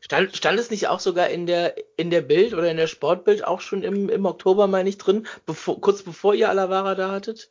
[0.00, 3.44] Stand, stand es nicht auch sogar in der, in der Bild oder in der Sportbild
[3.44, 7.50] auch schon im, im Oktober, meine ich, drin, bevor, kurz bevor ihr Alavara da hattet?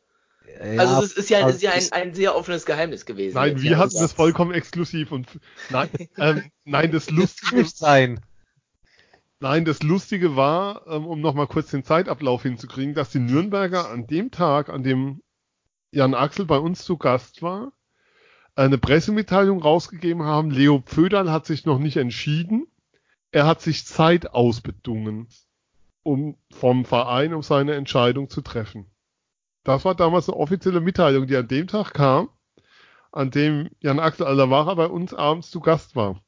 [0.78, 3.34] Also es ist ja, es ist ja ein, ein sehr offenes Geheimnis gewesen.
[3.34, 5.26] Nein, wir ja, hatten also- das vollkommen exklusiv und
[5.70, 8.20] nein, ähm, nein, das Lustige, nicht sein.
[9.40, 14.06] nein, das Lustige war, ähm, um nochmal kurz den Zeitablauf hinzukriegen, dass die Nürnberger an
[14.06, 15.22] dem Tag, an dem
[15.90, 17.72] Jan Axel bei uns zu Gast war,
[18.54, 20.50] eine Pressemitteilung rausgegeben haben.
[20.50, 22.66] Leo Pföderl hat sich noch nicht entschieden.
[23.30, 25.28] Er hat sich Zeit ausbedungen,
[26.02, 28.91] um vom Verein, um seine Entscheidung zu treffen.
[29.64, 32.28] Das war damals eine offizielle Mitteilung, die an dem Tag kam,
[33.12, 36.20] an dem Jan Axel Alavara bei uns abends zu Gast war.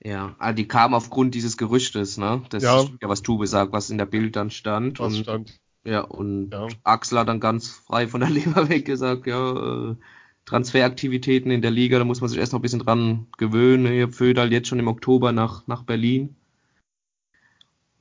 [0.00, 2.42] Ja, ah, die kam aufgrund dieses Gerüchtes, ne?
[2.50, 2.80] Das Ja.
[2.80, 5.00] stimmt ja, was Tube sagt, was in der Bild dann stand.
[5.00, 5.60] Was und, stand.
[5.84, 6.68] Ja, und Ja.
[6.84, 8.30] Axel hat dann ganz frei von der
[8.64, 9.96] Leber weg gesagt, ja, äh,
[10.44, 13.92] Transferaktivitäten in der Liga, da muss man sich erst noch ein bisschen dran gewöhnen.
[13.92, 16.36] Ihr Föderl jetzt schon im Oktober nach, nach Berlin.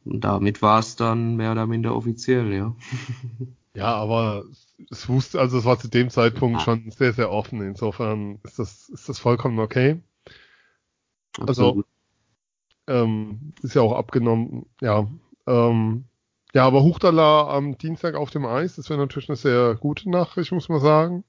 [0.06, 2.76] Und damit war es dann mehr oder minder offiziell, ja.
[3.78, 4.44] Ja, aber
[4.90, 7.62] es wusste, also es war zu dem Zeitpunkt schon sehr, sehr offen.
[7.62, 10.02] Insofern ist das, ist das vollkommen okay.
[11.46, 11.84] Also,
[12.88, 15.08] ähm, ist ja auch abgenommen, ja.
[15.46, 16.06] Ähm,
[16.56, 20.52] ja, aber Huchtala am Dienstag auf dem Eis, das wäre natürlich eine sehr gute Nachricht,
[20.52, 21.24] muss man sagen.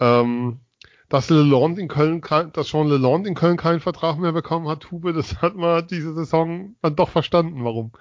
[0.00, 0.58] Ähm,
[1.08, 2.22] dass Leland in Köln,
[2.52, 6.12] dass Jean Leland in Köln keinen Vertrag mehr bekommen hat, Hube, das hat man diese
[6.12, 7.92] Saison dann doch verstanden, warum.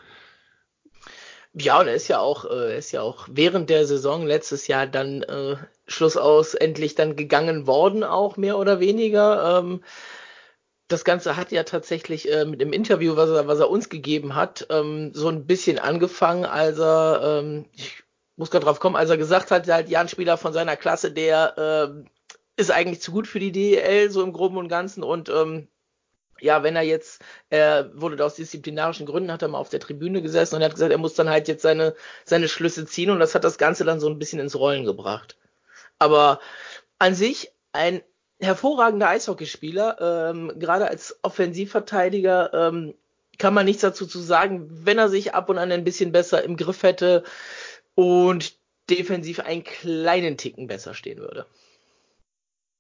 [1.56, 4.88] Ja, und er ist ja auch, äh, ist ja auch während der Saison letztes Jahr
[4.88, 9.60] dann äh, Schluss aus endlich dann gegangen worden, auch mehr oder weniger.
[9.60, 9.84] Ähm,
[10.88, 14.36] das Ganze hat ja tatsächlich äh, mit dem Interview, was er, was er uns gegeben
[14.36, 18.04] hat, ähm, so ein bisschen angefangen, als er, ähm, ich
[18.36, 21.12] muss gerade drauf kommen, als er gesagt hat, halt, ja, ein Spieler von seiner Klasse,
[21.12, 22.04] der äh,
[22.62, 25.04] ist eigentlich zu gut für die DEL, so im Groben und Ganzen.
[25.04, 25.68] Und ähm,
[26.44, 29.80] ja, wenn er jetzt, er wurde da aus disziplinarischen Gründen, hat er mal auf der
[29.80, 33.20] Tribüne gesessen und hat gesagt, er muss dann halt jetzt seine, seine Schlüsse ziehen und
[33.20, 35.38] das hat das Ganze dann so ein bisschen ins Rollen gebracht.
[36.00, 36.40] Aber
[37.00, 38.02] an sich ein
[38.40, 42.94] hervorragender Eishockeyspieler, ähm, gerade als Offensivverteidiger, ähm,
[43.40, 46.44] kann man nichts dazu zu sagen, wenn er sich ab und an ein bisschen besser
[46.44, 47.24] im Griff hätte
[47.96, 48.54] und
[48.90, 51.46] defensiv einen kleinen Ticken besser stehen würde.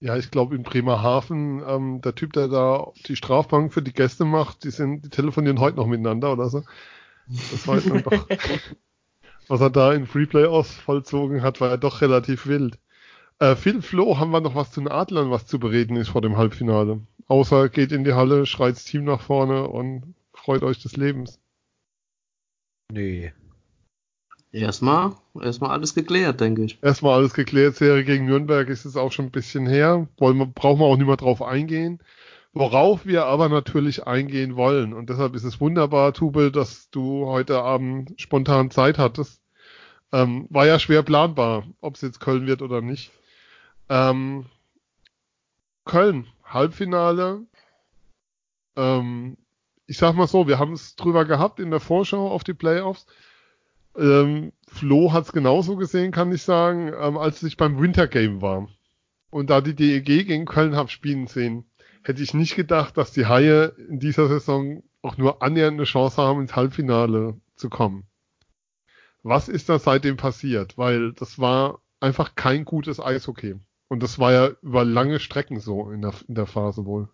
[0.03, 4.25] Ja, ich glaube in Bremerhaven, ähm, der Typ, der da die Strafbank für die Gäste
[4.25, 6.65] macht, die sind, die telefonieren heute noch miteinander oder so.
[7.25, 8.27] Das war dann doch,
[9.47, 12.79] was er da in Freeplay aus vollzogen hat, war ja doch relativ wild.
[13.39, 16.21] Äh, Phil Flo, haben wir noch was zu den Adlern, was zu bereden ist vor
[16.21, 16.99] dem Halbfinale?
[17.27, 21.39] Außer geht in die Halle, schreit das Team nach vorne und freut euch des Lebens.
[22.91, 23.31] Nee.
[24.53, 26.77] Erstmal, erstmal alles geklärt, denke ich.
[26.83, 27.75] Erstmal alles geklärt.
[27.75, 30.07] Serie gegen Nürnberg ist es auch schon ein bisschen her.
[30.17, 31.99] Wollen wir, brauchen wir auch nicht mehr drauf eingehen.
[32.53, 34.93] Worauf wir aber natürlich eingehen wollen.
[34.93, 39.41] Und deshalb ist es wunderbar, Tube, dass du heute Abend spontan Zeit hattest.
[40.11, 43.11] Ähm, war ja schwer planbar, ob es jetzt Köln wird oder nicht.
[43.89, 44.45] Ähm,
[45.83, 47.41] Köln, Halbfinale.
[48.75, 49.35] Ähm,
[49.87, 53.07] ich sag mal so, wir haben es drüber gehabt in der Vorschau auf die Playoffs.
[53.95, 58.67] Ähm, Flo hat es genauso gesehen, kann ich sagen, ähm, als ich beim Wintergame war.
[59.29, 61.65] Und da die DEG gegen Köln habe spielen sehen,
[62.03, 66.21] hätte ich nicht gedacht, dass die Haie in dieser Saison auch nur annähernd eine Chance
[66.21, 68.05] haben, ins Halbfinale zu kommen.
[69.21, 70.77] Was ist da seitdem passiert?
[70.77, 73.55] Weil das war einfach kein gutes Eishockey.
[73.87, 77.09] Und das war ja über lange Strecken so in der, in der Phase wohl.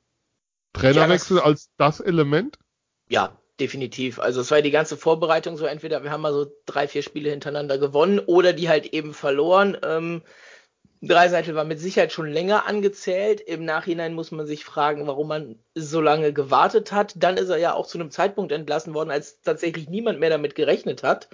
[0.73, 2.57] Trainerwechsel ja, als das Element?
[3.09, 4.19] Ja, definitiv.
[4.19, 7.30] Also es war die ganze Vorbereitung so, entweder wir haben mal so drei, vier Spiele
[7.30, 9.78] hintereinander gewonnen oder die halt eben verloren.
[9.84, 10.22] Ähm,
[11.02, 13.39] Dreiseitel war mit Sicherheit schon länger angezählt.
[13.39, 17.13] Im Nachhinein muss man sich fragen, warum man so lange gewartet hat.
[17.15, 20.56] Dann ist er ja auch zu einem Zeitpunkt entlassen worden, als tatsächlich niemand mehr damit
[20.56, 21.30] gerechnet hat.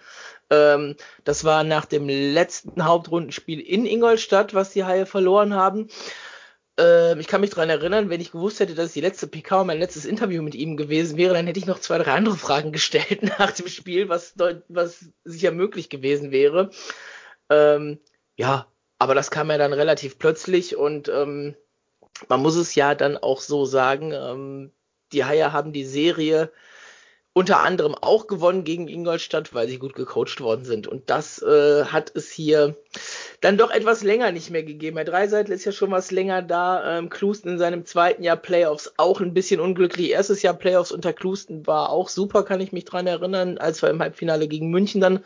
[0.52, 5.88] Ähm, das war nach dem letzten Hauptrundenspiel in Ingolstadt, was die Haie verloren haben.
[6.78, 9.62] Ähm, ich kann mich daran erinnern, wenn ich gewusst hätte, dass es die letzte PK
[9.62, 12.36] und mein letztes Interview mit ihm gewesen wäre, dann hätte ich noch zwei, drei andere
[12.36, 14.36] Fragen gestellt nach dem Spiel, was,
[14.68, 16.72] was sicher möglich gewesen wäre.
[17.50, 18.00] Ähm,
[18.36, 18.68] ja,
[19.00, 21.56] aber das kam ja dann relativ plötzlich und ähm,
[22.30, 24.72] man muss es ja dann auch so sagen, ähm,
[25.12, 26.52] die Haie haben die Serie
[27.38, 30.88] unter anderem auch gewonnen gegen Ingolstadt, weil sie gut gecoacht worden sind.
[30.88, 32.78] Und das äh, hat es hier
[33.42, 34.96] dann doch etwas länger nicht mehr gegeben.
[34.96, 36.98] Herr Dreiseitel ist ja schon was länger da.
[36.98, 40.12] Ähm, Klusten in seinem zweiten Jahr Playoffs auch ein bisschen unglücklich.
[40.12, 43.90] Erstes Jahr Playoffs unter Klusten war auch super, kann ich mich dran erinnern, als wir
[43.90, 45.20] im Halbfinale gegen München dann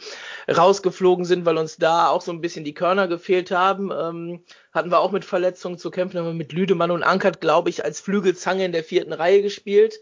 [0.50, 3.92] rausgeflogen sind, weil uns da auch so ein bisschen die Körner gefehlt haben.
[3.92, 7.70] Ähm, hatten wir auch mit Verletzungen zu kämpfen, haben wir mit Lüdemann und Ankert, glaube
[7.70, 10.00] ich, als Flügelzange in der vierten Reihe gespielt.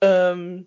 [0.00, 0.66] Ähm,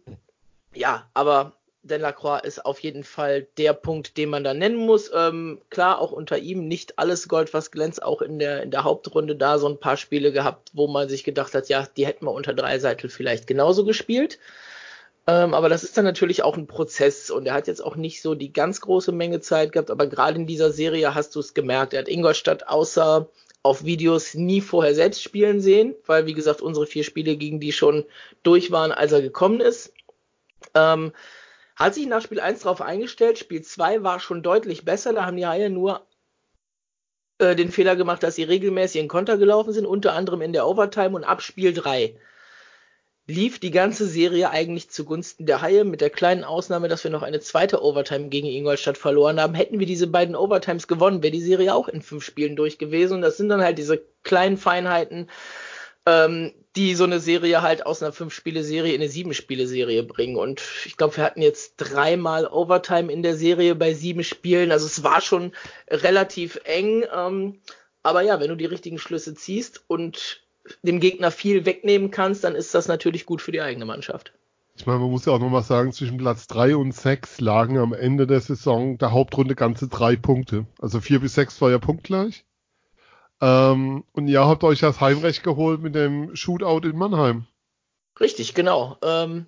[0.73, 5.11] ja, aber Delacroix ist auf jeden Fall der Punkt, den man da nennen muss.
[5.13, 8.83] Ähm, klar, auch unter ihm nicht alles Gold, was glänzt, auch in der, in der
[8.83, 12.25] Hauptrunde da so ein paar Spiele gehabt, wo man sich gedacht hat, ja, die hätten
[12.25, 14.39] wir unter Dreiseitel vielleicht genauso gespielt.
[15.27, 18.21] Ähm, aber das ist dann natürlich auch ein Prozess und er hat jetzt auch nicht
[18.21, 21.53] so die ganz große Menge Zeit gehabt, aber gerade in dieser Serie hast du es
[21.53, 21.93] gemerkt.
[21.93, 23.29] Er hat Ingolstadt außer
[23.61, 27.71] auf Videos nie vorher selbst spielen sehen, weil wie gesagt unsere vier Spiele gegen die
[27.71, 28.05] schon
[28.43, 29.93] durch waren, als er gekommen ist.
[30.79, 31.13] Ähm,
[31.75, 33.37] hat sich nach Spiel 1 darauf eingestellt.
[33.37, 35.13] Spiel 2 war schon deutlich besser.
[35.13, 36.05] Da haben die Haie nur
[37.39, 40.67] äh, den Fehler gemacht, dass sie regelmäßig in Konter gelaufen sind, unter anderem in der
[40.67, 42.15] Overtime und ab Spiel 3
[43.29, 47.21] lief die ganze Serie eigentlich zugunsten der Haie, mit der kleinen Ausnahme, dass wir noch
[47.21, 49.53] eine zweite Overtime gegen Ingolstadt verloren haben.
[49.53, 53.13] Hätten wir diese beiden Overtimes gewonnen, wäre die Serie auch in fünf Spielen durch gewesen.
[53.15, 55.29] Und das sind dann halt diese kleinen Feinheiten,
[56.09, 60.37] ähm, die so eine Serie halt aus einer Fünf-Spiele-Serie in eine Sieben-Spiele-Serie bringen.
[60.37, 64.71] Und ich glaube, wir hatten jetzt dreimal Overtime in der Serie bei sieben Spielen.
[64.71, 65.51] Also es war schon
[65.89, 67.03] relativ eng.
[67.13, 67.59] Ähm,
[68.03, 70.41] aber ja, wenn du die richtigen Schlüsse ziehst und
[70.83, 74.33] dem Gegner viel wegnehmen kannst, dann ist das natürlich gut für die eigene Mannschaft.
[74.75, 77.93] Ich meine, man muss ja auch nochmal sagen, zwischen Platz drei und sechs lagen am
[77.93, 80.65] Ende der Saison der Hauptrunde ganze drei Punkte.
[80.79, 82.45] Also vier bis sechs war ja punktgleich.
[83.41, 87.45] Ähm, und ihr habt euch das Heimrecht geholt mit dem Shootout in Mannheim.
[88.19, 88.97] Richtig, genau.
[89.01, 89.45] Ähm,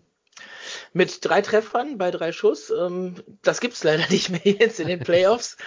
[0.94, 2.72] mit drei Treffern bei drei Schuss.
[2.72, 5.58] Ähm, das gibt's leider nicht mehr jetzt in den Playoffs.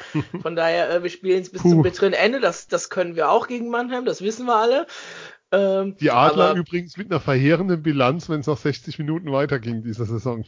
[0.41, 1.71] Von daher, äh, wir spielen es bis Puh.
[1.71, 2.41] zum bitteren Ende.
[2.41, 4.87] Das, das können wir auch gegen Mannheim, das wissen wir alle.
[5.53, 9.83] Ähm, Die Adler aber, übrigens mit einer verheerenden Bilanz, wenn es noch 60 Minuten weiterging
[9.83, 10.45] diese Saison.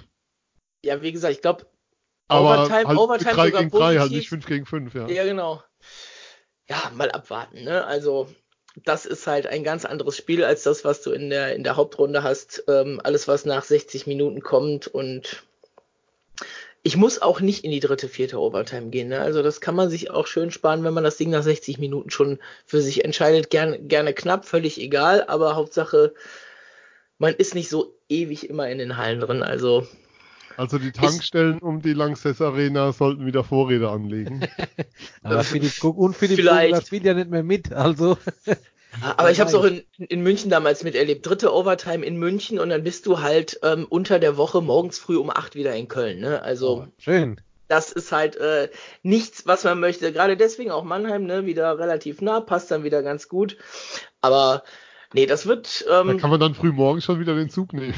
[0.82, 1.66] Ja, wie gesagt, ich glaube,
[2.28, 5.06] Overtime, halt Overtime 3 sogar gegen 3, halt nicht 5 gegen 5, ja.
[5.08, 5.62] Ja, genau
[6.68, 7.64] ja, mal abwarten.
[7.64, 7.84] Ne?
[7.84, 8.28] Also
[8.84, 11.76] das ist halt ein ganz anderes Spiel als das, was du in der, in der
[11.76, 12.64] Hauptrunde hast.
[12.68, 15.42] Ähm, alles, was nach 60 Minuten kommt und
[16.82, 19.08] ich muss auch nicht in die dritte, vierte Overtime gehen.
[19.08, 19.20] Ne?
[19.20, 22.10] Also das kann man sich auch schön sparen, wenn man das Ding nach 60 Minuten
[22.10, 23.50] schon für sich entscheidet.
[23.50, 26.14] Gerne, gerne knapp, völlig egal, aber Hauptsache,
[27.18, 29.42] man ist nicht so ewig immer in den Hallen drin.
[29.42, 29.84] Also
[30.56, 34.46] also die Tankstellen um die Lanxess Arena sollten wieder Vorräte anlegen.
[35.22, 38.16] Aber Philipp Guck und Philipp Guck, spielt ja nicht mehr mit, also.
[39.00, 41.26] Aber ich habe es auch in, in, München damals miterlebt.
[41.26, 45.16] Dritte Overtime in München und dann bist du halt ähm, unter der Woche morgens früh
[45.16, 46.20] um acht wieder in Köln.
[46.20, 46.42] Ne?
[46.42, 47.40] Also oh, schön.
[47.68, 48.70] Das ist halt äh,
[49.02, 50.12] nichts, was man möchte.
[50.12, 53.56] Gerade deswegen auch Mannheim, ne, wieder relativ nah, passt dann wieder ganz gut.
[54.20, 54.62] Aber
[55.12, 55.84] nee, das wird.
[55.90, 57.94] Ähm, da kann man dann früh morgens schon wieder den Zug nehmen.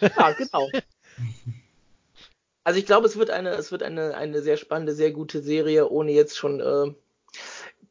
[0.00, 0.68] Ja, genau.
[2.64, 5.88] Also ich glaube, es wird eine, es wird eine, eine sehr spannende, sehr gute Serie,
[5.88, 6.94] ohne jetzt schon äh,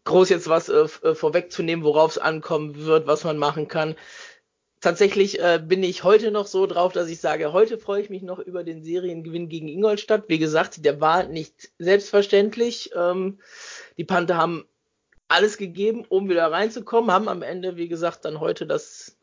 [0.06, 3.96] groß jetzt was äh, äh vorwegzunehmen, worauf es ankommen wird, was man machen kann.
[4.80, 8.24] Tatsächlich äh, bin ich heute noch so drauf, dass ich sage, heute freue ich mich
[8.24, 10.24] noch über den Seriengewinn gegen Ingolstadt.
[10.28, 12.92] Wie gesagt, der war nicht selbstverständlich.
[12.96, 13.40] Ähm,
[13.98, 14.66] die Panther haben
[15.28, 19.18] alles gegeben, um wieder reinzukommen, haben am Ende, wie gesagt, dann heute das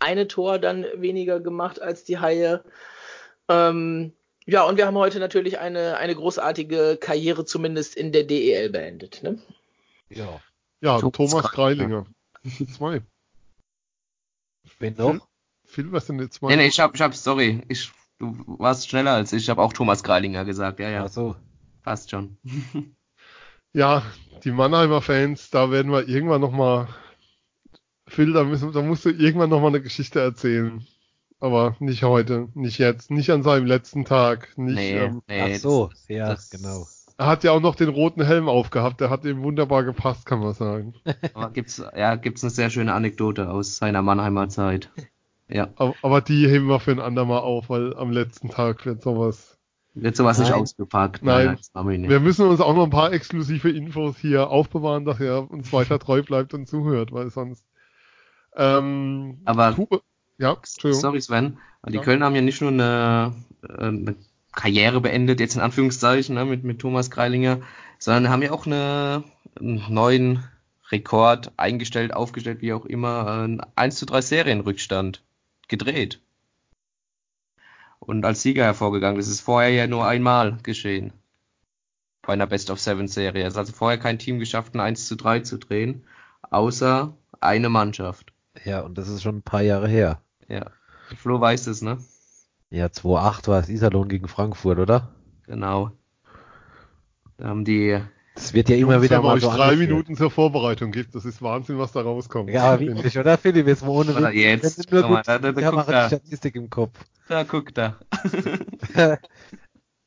[0.00, 2.62] eine Tor dann weniger gemacht als die Haie.
[3.48, 4.12] Ähm,
[4.50, 9.22] ja, und wir haben heute natürlich eine, eine großartige Karriere zumindest in der DEL beendet.
[9.22, 9.38] Ne?
[10.08, 10.40] Ja.
[10.80, 12.06] Ja, Thomas, Thomas Greilinger.
[12.76, 13.02] Zwei.
[14.80, 15.28] Wen noch?
[15.66, 16.48] Phil, was denn jetzt zwei?
[16.48, 19.62] Nee, nee, ich hab, ich hab, sorry, ich, du warst schneller als ich, ich habe
[19.62, 21.04] auch Thomas Greilinger gesagt, ja, ja.
[21.04, 21.36] Ach so.
[21.82, 22.36] Passt schon.
[23.72, 24.02] ja,
[24.42, 26.88] die Mannheimer Fans, da werden wir irgendwann nochmal,
[28.08, 30.84] Phil, da, müssen, da musst du irgendwann nochmal eine Geschichte erzählen
[31.40, 34.56] aber nicht heute, nicht jetzt, nicht an seinem letzten Tag.
[34.56, 36.86] Nicht, nee, ähm, nee, Ach so, ja, das, genau.
[37.16, 40.40] Er hat ja auch noch den roten Helm aufgehabt, der hat ihm wunderbar gepasst, kann
[40.40, 40.94] man sagen.
[41.34, 44.90] Aber gibt's, ja, gibt's eine sehr schöne Anekdote aus seiner Mannheimer Zeit.
[45.48, 45.68] Ja.
[45.76, 49.58] Aber, aber die heben wir für ein andermal auf, weil am letzten Tag wird sowas.
[49.94, 50.46] Wird sowas nein.
[50.46, 51.24] nicht ausgepackt.
[51.24, 55.50] Nein, nein wir müssen uns auch noch ein paar exklusive Infos hier aufbewahren, dass er
[55.50, 57.64] uns weiter treu bleibt und zuhört, weil sonst.
[58.54, 60.02] Ähm, aber Tube,
[60.40, 62.02] ja, Sorry Sven, die ja.
[62.02, 64.16] Kölner haben ja nicht nur eine, äh, eine,
[64.52, 67.60] Karriere beendet, jetzt in Anführungszeichen, ne, mit, mit Thomas Greilinger,
[67.98, 69.22] sondern haben ja auch eine,
[69.58, 70.42] einen neuen
[70.90, 75.22] Rekord eingestellt, aufgestellt, wie auch immer, ein 1 zu 3 Serienrückstand
[75.68, 76.20] gedreht.
[78.00, 79.18] Und als Sieger hervorgegangen.
[79.18, 81.12] Das ist vorher ja nur einmal geschehen.
[82.22, 83.44] Bei einer Best of Seven Serie.
[83.44, 86.04] Es hat also vorher kein Team geschafft, ein 1 zu 3 zu drehen,
[86.50, 88.32] außer eine Mannschaft.
[88.64, 90.20] Ja, und das ist schon ein paar Jahre her.
[90.50, 90.66] Ja.
[91.16, 91.98] Flo weiß es, ne?
[92.70, 95.14] Ja, 2-8 war es Iserlohn gegen Frankfurt, oder?
[95.46, 95.92] Genau.
[97.36, 98.00] Da haben die.
[98.34, 101.14] Das wird ja immer Jungs, wieder mal euch so drei Minuten zur Vorbereitung gibt.
[101.14, 102.50] Das ist Wahnsinn, was da rauskommt.
[102.50, 103.66] Ja, wirklich, oder Philipp?
[103.66, 104.34] Jetzt mal ohne Witz.
[104.34, 106.06] Jetzt, nur gut, da, da, da, guck da.
[106.06, 106.98] Statistik im Kopf.
[107.28, 107.98] Da, guck da.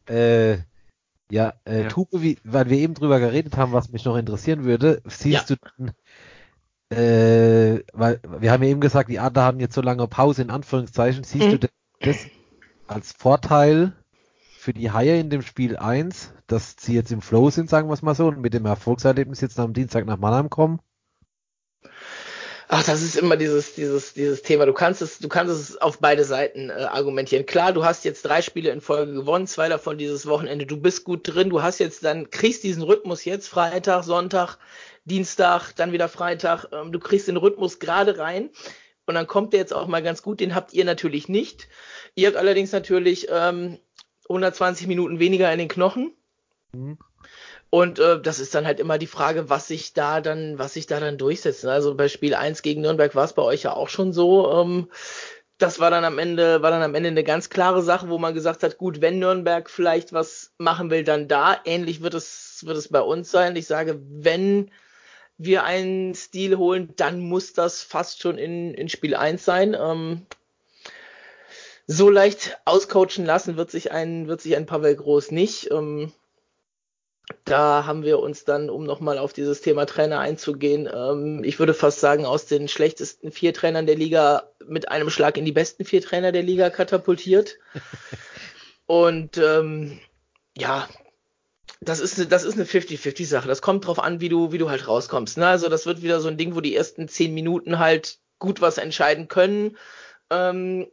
[0.07, 0.57] äh,
[1.29, 1.87] ja, äh, ja.
[1.89, 5.55] Tupe, wie, weil wir eben drüber geredet haben, was mich noch interessieren würde, siehst ja.
[5.55, 5.91] du
[6.97, 10.49] äh, weil wir haben ja eben gesagt, die Adler haben jetzt so lange Pause in
[10.49, 11.23] Anführungszeichen.
[11.23, 11.59] Siehst mhm.
[11.59, 11.69] du
[12.01, 12.17] das
[12.87, 13.93] als Vorteil
[14.57, 17.93] für die Haie in dem Spiel 1, dass sie jetzt im Flow sind, sagen wir
[17.93, 20.79] es mal so, und mit dem Erfolgserlebnis jetzt am Dienstag nach Mannheim kommen?
[22.69, 24.65] Ach, das ist immer dieses, dieses, dieses Thema.
[24.65, 27.45] Du kannst es, du kannst es auf beide Seiten äh, argumentieren.
[27.45, 30.65] Klar, du hast jetzt drei Spiele in Folge gewonnen, zwei davon dieses Wochenende.
[30.65, 31.49] Du bist gut drin.
[31.49, 34.57] Du hast jetzt dann, kriegst diesen Rhythmus jetzt Freitag, Sonntag,
[35.05, 36.67] Dienstag, dann wieder Freitag.
[36.71, 38.49] Ähm, du kriegst den Rhythmus gerade rein.
[39.05, 40.39] Und dann kommt der jetzt auch mal ganz gut.
[40.39, 41.67] Den habt ihr natürlich nicht.
[42.15, 43.77] Ihr habt allerdings natürlich ähm,
[44.29, 46.13] 120 Minuten weniger in den Knochen.
[46.71, 46.97] Mhm.
[47.69, 50.85] Und äh, das ist dann halt immer die Frage, was sich da dann, was sich
[50.85, 51.65] da dann durchsetzt.
[51.65, 54.51] Also bei Spiel 1 gegen Nürnberg war es bei euch ja auch schon so.
[54.53, 54.89] Ähm,
[55.57, 58.33] das war dann am Ende, war dann am Ende eine ganz klare Sache, wo man
[58.33, 61.57] gesagt hat, gut, wenn Nürnberg vielleicht was machen will, dann da.
[61.65, 63.55] Ähnlich wird es, wird es bei uns sein.
[63.55, 64.69] Ich sage, wenn
[65.37, 69.75] wir einen Stil holen, dann muss das fast schon in, in Spiel 1 sein.
[69.79, 70.25] Ähm,
[71.87, 75.69] so leicht auscoachen lassen wird sich ein, wird sich ein Pavel Groß nicht.
[75.71, 76.13] Ähm,
[77.45, 81.73] da haben wir uns dann, um nochmal auf dieses Thema Trainer einzugehen, ähm, ich würde
[81.73, 85.85] fast sagen, aus den schlechtesten vier Trainern der Liga mit einem Schlag in die besten
[85.85, 87.57] vier Trainer der Liga katapultiert.
[88.85, 89.99] Und ähm,
[90.57, 90.87] ja,
[91.83, 93.47] das ist eine, das ist eine 50-50 Sache.
[93.47, 95.37] Das kommt drauf an, wie du, wie du halt rauskommst.
[95.37, 95.47] Ne?
[95.47, 98.77] Also das wird wieder so ein Ding, wo die ersten zehn Minuten halt gut was
[98.77, 99.77] entscheiden können,
[100.29, 100.87] ähm,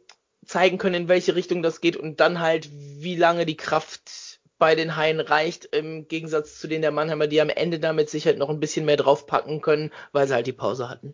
[0.45, 4.75] zeigen können, in welche Richtung das geht und dann halt, wie lange die Kraft bei
[4.75, 8.49] den Haien reicht, im Gegensatz zu denen der Mannheimer, die am Ende damit sicher noch
[8.49, 11.13] ein bisschen mehr draufpacken können, weil sie halt die Pause hatten.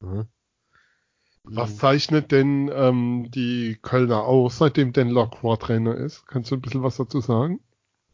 [0.00, 0.26] Mhm.
[1.48, 6.26] Was zeichnet denn ähm, die Kölner aus, seitdem Dan Locroix Trainer ist?
[6.26, 7.60] Kannst du ein bisschen was dazu sagen?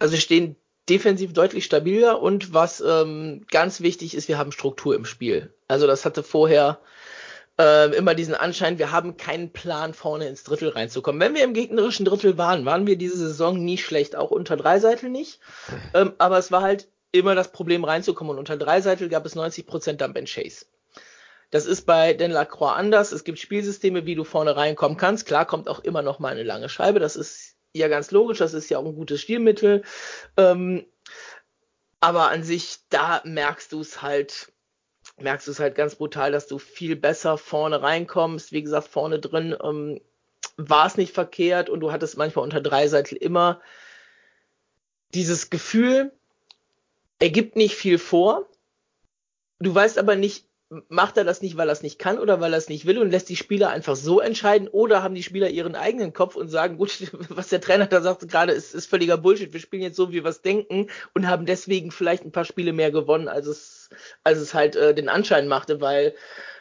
[0.03, 0.57] Also wir stehen
[0.89, 5.55] defensiv deutlich stabiler und was ähm, ganz wichtig ist, wir haben Struktur im Spiel.
[5.69, 6.81] Also das hatte vorher
[7.57, 11.21] äh, immer diesen Anschein, wir haben keinen Plan, vorne ins Drittel reinzukommen.
[11.21, 15.09] Wenn wir im gegnerischen Drittel waren, waren wir diese Saison nie schlecht, auch unter Dreiseitel
[15.09, 15.39] nicht.
[15.95, 19.99] Ähm, aber es war halt immer das Problem reinzukommen und unter Dreiseitel gab es 90%
[19.99, 20.67] Dump and Chase.
[21.53, 23.13] Das ist bei Den Lacroix anders.
[23.13, 25.27] Es gibt Spielsysteme, wie du vorne reinkommen kannst.
[25.27, 26.99] Klar kommt auch immer noch mal eine lange Scheibe.
[26.99, 28.39] Das ist ja ganz logisch.
[28.39, 29.83] Das ist ja auch ein gutes Stilmittel.
[30.37, 30.85] Ähm,
[32.01, 34.53] aber an sich, da merkst du es halt,
[35.19, 38.53] merkst du es halt ganz brutal, dass du viel besser vorne reinkommst.
[38.53, 40.01] Wie gesagt, vorne drin ähm,
[40.57, 43.61] war es nicht verkehrt und du hattest manchmal unter Dreiseitel immer
[45.15, 46.13] dieses Gefühl,
[47.19, 48.49] er gibt nicht viel vor.
[49.61, 50.47] Du weißt aber nicht,
[50.89, 52.99] macht er das nicht, weil er es nicht kann oder weil er es nicht will
[52.99, 56.49] und lässt die Spieler einfach so entscheiden oder haben die Spieler ihren eigenen Kopf und
[56.49, 59.53] sagen, gut, was der Trainer da sagt gerade, ist, ist völliger Bullshit.
[59.53, 62.73] Wir spielen jetzt so, wie wir es denken und haben deswegen vielleicht ein paar Spiele
[62.73, 63.91] mehr gewonnen, als es,
[64.25, 66.15] als es halt äh, den Anschein machte, weil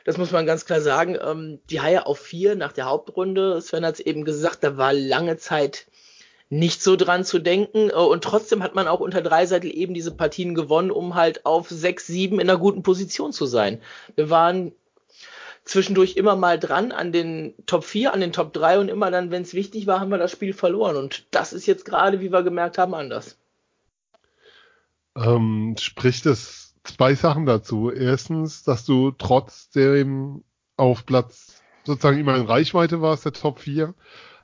[0.04, 3.86] das muss man ganz klar sagen, ähm, die Haie auf vier nach der Hauptrunde, Sven
[3.86, 5.88] hat es eben gesagt, da war lange Zeit
[6.52, 7.90] nicht so dran zu denken.
[7.90, 11.70] Äh, und trotzdem hat man auch unter Dreiseitel eben diese Partien gewonnen, um halt auf
[11.70, 13.82] 6, 7 in einer guten Position zu sein.
[14.16, 14.74] Wir waren
[15.64, 19.32] zwischendurch immer mal dran an den Top 4, an den Top 3 und immer dann,
[19.32, 20.98] wenn es wichtig war, haben wir das Spiel verloren.
[20.98, 23.38] Und das ist jetzt gerade, wie wir gemerkt haben, anders.
[25.16, 27.92] Ähm, spricht es zwei Sachen dazu.
[27.92, 30.44] Erstens, dass du trotzdem
[30.76, 33.94] auf Platz sozusagen immer in Reichweite warst, der Top 4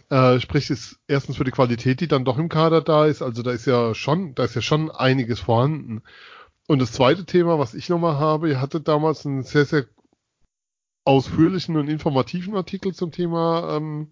[0.09, 3.21] äh, spricht es erstens für die Qualität, die dann doch im Kader da ist.
[3.21, 6.01] Also da ist ja schon, da ist ja schon einiges vorhanden.
[6.67, 9.85] Und das zweite Thema, was ich nochmal habe, ihr hattet damals einen sehr, sehr
[11.05, 14.09] ausführlichen und informativen Artikel zum Thema ähm,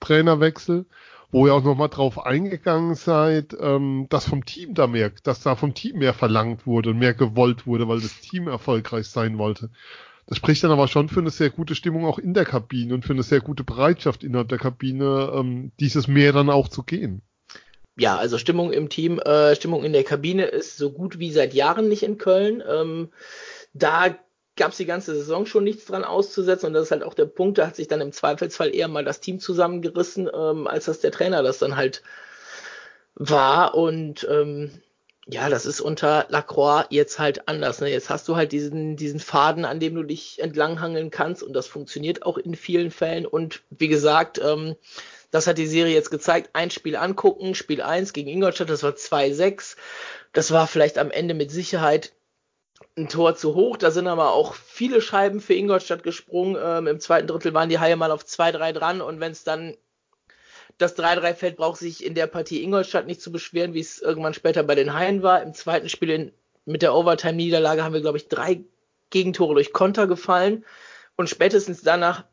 [0.00, 0.86] Trainerwechsel,
[1.30, 5.56] wo ihr auch nochmal drauf eingegangen seid, ähm, dass vom Team da mehr, dass da
[5.56, 9.68] vom Team mehr verlangt wurde und mehr gewollt wurde, weil das Team erfolgreich sein wollte.
[10.28, 13.04] Das spricht dann aber schon für eine sehr gute Stimmung auch in der Kabine und
[13.04, 17.22] für eine sehr gute Bereitschaft innerhalb der Kabine, ähm, dieses mehr dann auch zu gehen.
[17.96, 21.54] Ja, also Stimmung im Team, äh, Stimmung in der Kabine ist so gut wie seit
[21.54, 22.62] Jahren nicht in Köln.
[22.68, 23.08] Ähm,
[23.72, 24.14] da
[24.54, 27.24] gab es die ganze Saison schon nichts dran auszusetzen und das ist halt auch der
[27.24, 31.00] Punkt, da hat sich dann im Zweifelsfall eher mal das Team zusammengerissen, ähm, als dass
[31.00, 32.02] der Trainer das dann halt
[33.14, 34.72] war und ähm,
[35.30, 37.80] ja, das ist unter Lacroix jetzt halt anders.
[37.80, 37.90] Ne?
[37.90, 41.66] Jetzt hast du halt diesen, diesen Faden, an dem du dich entlanghangeln kannst und das
[41.66, 43.26] funktioniert auch in vielen Fällen.
[43.26, 44.74] Und wie gesagt, ähm,
[45.30, 46.50] das hat die Serie jetzt gezeigt.
[46.54, 49.76] Ein Spiel angucken, Spiel 1 gegen Ingolstadt, das war 2-6.
[50.32, 52.14] Das war vielleicht am Ende mit Sicherheit
[52.96, 53.76] ein Tor zu hoch.
[53.76, 56.56] Da sind aber auch viele Scheiben für Ingolstadt gesprungen.
[56.58, 59.76] Ähm, Im zweiten Drittel waren die Haie mal auf 2-3 dran und wenn es dann
[60.78, 64.62] das 3-3-Feld braucht sich in der Partie Ingolstadt nicht zu beschweren, wie es irgendwann später
[64.62, 65.42] bei den Haien war.
[65.42, 66.32] Im zweiten Spiel in,
[66.64, 68.60] mit der Overtime-Niederlage haben wir, glaube ich, drei
[69.10, 70.64] Gegentore durch Konter gefallen.
[71.16, 72.24] Und spätestens danach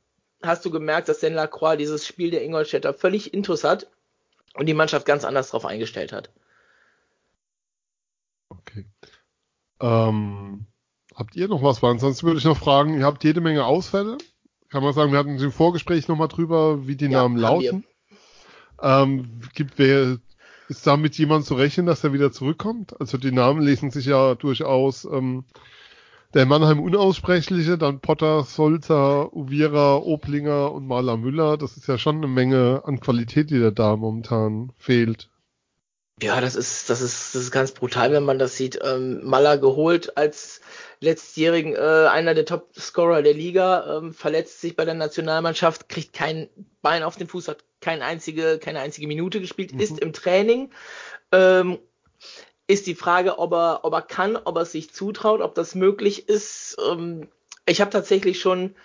[0.43, 3.87] hast du gemerkt, dass Dan Lacroix dieses Spiel der Ingolstädter völlig intus hat
[4.53, 6.29] und die Mannschaft ganz anders darauf eingestellt hat.
[8.49, 8.85] Okay.
[9.81, 10.67] Ähm,
[11.15, 11.81] habt ihr noch was?
[11.81, 14.19] Weil ansonsten würde ich noch fragen, ihr habt jede Menge Ausfälle.
[14.69, 17.83] Kann man sagen, wir hatten im Vorgespräch nochmal drüber, wie die ja, Namen lauten.
[17.83, 17.94] Wir.
[18.81, 20.17] Ähm, gibt wer,
[20.67, 22.99] ist damit jemand zu rechnen, dass er wieder zurückkommt?
[22.99, 25.43] Also die Namen lesen sich ja durchaus ähm,
[26.33, 31.57] der Mannheim Unaussprechliche, dann Potter, Solzer, Uvira, Oblinger und Maler Müller.
[31.57, 35.29] Das ist ja schon eine Menge an Qualität, die da momentan fehlt.
[36.21, 38.79] Ja, das ist, das ist, das ist ganz brutal, wenn man das sieht.
[38.81, 40.61] Ähm, Maller geholt als
[41.01, 46.49] letztjährigen äh, einer der Top-Scorer der Liga, ähm, verletzt sich bei der Nationalmannschaft, kriegt kein
[46.81, 49.79] Bein auf den Fuß, hat keine einzige, keine einzige Minute gespielt, mhm.
[49.81, 50.71] ist im Training.
[51.33, 51.79] Ähm,
[52.67, 56.29] ist die Frage, ob er, ob er kann, ob er sich zutraut, ob das möglich
[56.29, 56.77] ist.
[56.89, 57.27] Ähm,
[57.65, 58.75] ich habe tatsächlich schon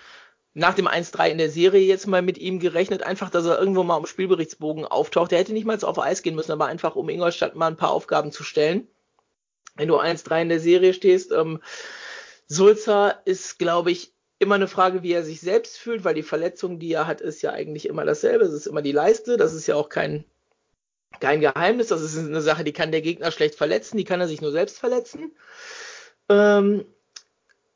[0.55, 3.85] nach dem 1-3 in der Serie jetzt mal mit ihm gerechnet, einfach, dass er irgendwo
[3.85, 5.33] mal am Spielberichtsbogen auftaucht.
[5.33, 7.93] Er hätte nicht mal auf Eis gehen müssen, aber einfach, um Ingolstadt mal ein paar
[7.93, 8.89] Aufgaben zu stellen.
[9.77, 11.61] Wenn du 1-3 in der Serie stehst, ähm,
[12.49, 16.81] Sulzer ist, glaube ich, immer eine Frage, wie er sich selbst fühlt, weil die Verletzung,
[16.81, 18.45] die er hat, ist ja eigentlich immer dasselbe.
[18.45, 19.37] Es ist immer die Leiste.
[19.37, 20.25] Das ist ja auch kein,
[21.21, 21.89] kein Geheimnis.
[21.89, 23.99] Das ist eine Sache, die kann der Gegner schlecht verletzen.
[23.99, 25.33] Die kann er sich nur selbst verletzen.
[26.29, 26.87] Ähm,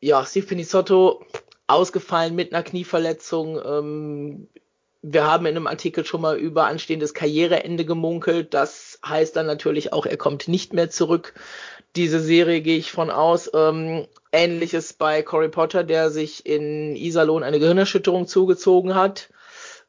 [0.01, 1.25] ja, Steve Pinissotto
[1.67, 3.61] ausgefallen mit einer Knieverletzung.
[3.65, 4.49] Ähm,
[5.03, 8.55] wir haben in einem Artikel schon mal über anstehendes Karriereende gemunkelt.
[8.55, 11.35] Das heißt dann natürlich auch, er kommt nicht mehr zurück.
[11.95, 13.51] Diese Serie gehe ich von aus.
[13.55, 19.29] Ähm, Ähnliches bei Cory Potter, der sich in Iserlohn eine Gehirnerschütterung zugezogen hat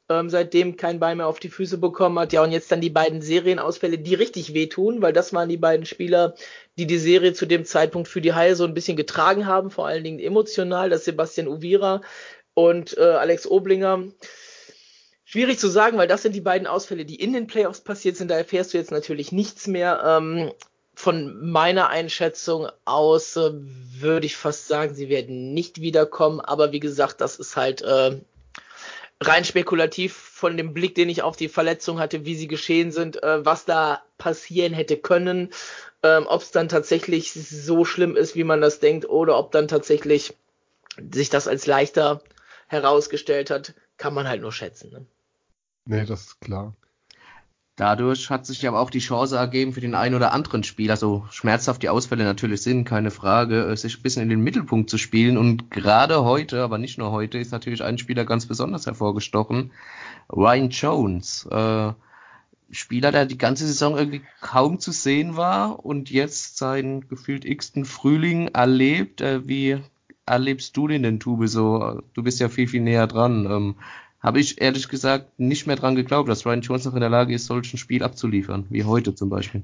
[0.10, 2.34] ähm, seitdem kein Bein mehr auf die Füße bekommen hat.
[2.34, 5.86] Ja, und jetzt dann die beiden Serienausfälle, die richtig wehtun, weil das waren die beiden
[5.86, 6.36] Spieler,
[6.78, 9.88] die die Serie zu dem Zeitpunkt für die Haie so ein bisschen getragen haben, vor
[9.88, 12.02] allen Dingen emotional, das Sebastian Uvira
[12.54, 14.04] und äh, Alex Oblinger.
[15.24, 18.30] Schwierig zu sagen, weil das sind die beiden Ausfälle, die in den Playoffs passiert sind.
[18.30, 20.04] Da erfährst du jetzt natürlich nichts mehr.
[20.06, 20.52] Ähm,
[20.98, 26.40] von meiner Einschätzung aus äh, würde ich fast sagen, sie werden nicht wiederkommen.
[26.40, 28.18] Aber wie gesagt, das ist halt äh,
[29.22, 33.22] rein spekulativ von dem Blick, den ich auf die Verletzung hatte, wie sie geschehen sind,
[33.24, 35.52] äh, was da passieren hätte können,
[36.04, 39.68] ähm, ob es dann tatsächlich so schlimm ist, wie man das denkt, oder ob dann
[39.68, 40.36] tatsächlich
[41.12, 42.22] sich das als leichter
[42.68, 44.92] herausgestellt hat, kann man halt nur schätzen.
[44.92, 45.06] Ne?
[45.86, 46.76] Nee, das ist klar.
[47.78, 51.26] Dadurch hat sich aber auch die Chance ergeben für den einen oder anderen Spieler, so
[51.30, 54.98] schmerzhaft die Ausfälle natürlich sind, keine Frage, äh, sich ein bisschen in den Mittelpunkt zu
[54.98, 55.38] spielen.
[55.38, 59.72] Und gerade heute, aber nicht nur heute, ist natürlich ein Spieler ganz besonders hervorgestochen.
[60.32, 61.48] Ryan Jones.
[61.52, 61.92] Äh,
[62.72, 67.86] Spieler, der die ganze Saison irgendwie kaum zu sehen war und jetzt seinen gefühlt x-ten
[67.86, 69.20] Frühling erlebt.
[69.20, 69.82] Äh, wie
[70.26, 72.02] erlebst du den denn, Tube, so?
[72.14, 73.46] Du bist ja viel, viel näher dran.
[73.46, 73.76] Ähm,
[74.26, 77.36] habe ich ehrlich gesagt nicht mehr dran geglaubt, dass Ryan Jones noch in der Lage
[77.36, 79.62] ist, solchen Spiel abzuliefern, wie heute zum Beispiel.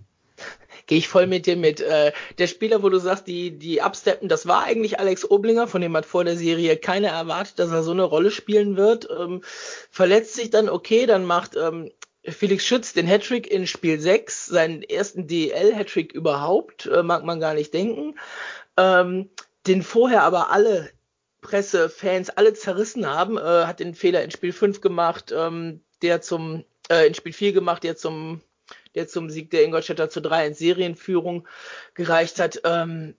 [0.86, 1.82] Gehe ich voll mit dir mit.
[1.82, 5.82] Äh, der Spieler, wo du sagst, die, die absteppen, das war eigentlich Alex Oblinger, von
[5.82, 9.07] dem hat vor der Serie keiner erwartet, dass er so eine Rolle spielen wird.
[9.09, 9.41] Ähm,
[9.89, 11.91] verletzt sich dann, okay, dann macht ähm,
[12.24, 17.55] Felix Schütz den Hattrick in Spiel 6, seinen ersten DL-Hattrick überhaupt, äh, mag man gar
[17.55, 18.16] nicht denken.
[18.78, 19.30] Ähm,
[19.66, 20.89] den vorher aber alle
[21.42, 26.22] Presse, Fans alle zerrissen haben, äh, hat den Fehler in Spiel 5 gemacht, ähm, der
[26.22, 28.42] zum, äh, in Spiel 4 gemacht, der zum,
[28.96, 31.48] der zum Sieg der Ingolstädter zu 3 in Serienführung
[31.96, 32.62] gereicht hat.
[32.64, 33.16] Ähm,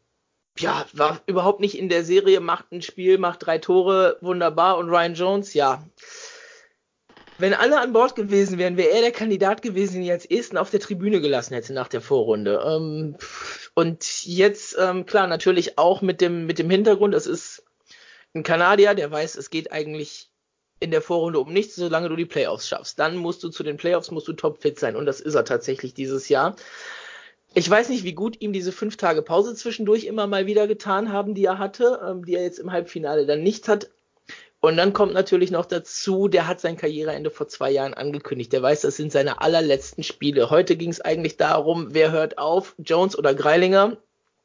[0.59, 4.77] ja, war überhaupt nicht in der Serie, macht ein Spiel, macht drei Tore, wunderbar.
[4.79, 5.85] Und Ryan Jones, ja.
[7.39, 10.59] Wenn alle an Bord gewesen wären, wäre er der Kandidat gewesen, den ich als ersten
[10.59, 12.63] auf der Tribüne gelassen hätte nach der Vorrunde.
[12.65, 13.17] Ähm,
[13.75, 17.65] und jetzt, ähm, klar, natürlich auch mit dem, mit dem Hintergrund, es ist
[18.35, 20.31] ein Kanadier, der weiß, es geht eigentlich
[20.81, 22.99] in der Vorrunde um nichts, solange du die Playoffs schaffst.
[22.99, 25.95] Dann musst du zu den Playoffs, musst du topfit sein und das ist er tatsächlich
[25.95, 26.57] dieses Jahr.
[27.55, 31.13] Ich weiß nicht, wie gut ihm diese fünf Tage Pause zwischendurch immer mal wieder getan
[31.13, 33.91] haben, die er hatte, ähm, die er jetzt im Halbfinale dann nicht hat.
[34.61, 38.53] Und dann kommt natürlich noch dazu, der hat sein Karriereende vor zwei Jahren angekündigt.
[38.53, 40.51] Der weiß, das sind seine allerletzten Spiele.
[40.51, 43.97] Heute ging es eigentlich darum, wer hört auf, Jones oder Greilinger.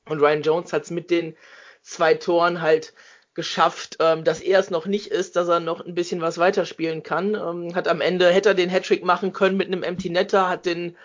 [0.10, 1.38] Und Ryan Jones hat es mit den
[1.84, 2.94] zwei Toren halt
[3.38, 7.04] geschafft, ähm, dass er es noch nicht ist, dass er noch ein bisschen was weiterspielen
[7.04, 7.36] kann.
[7.36, 10.66] Ähm, hat am Ende, hätte er den Hattrick machen können mit einem Empty Netter, hat
[10.66, 10.98] den,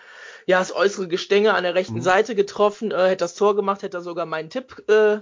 [0.47, 2.01] ja, das äußere Gestänge an der rechten mhm.
[2.01, 5.19] Seite getroffen, äh, hätte das Tor gemacht, hätte er sogar meinen Tipp äh,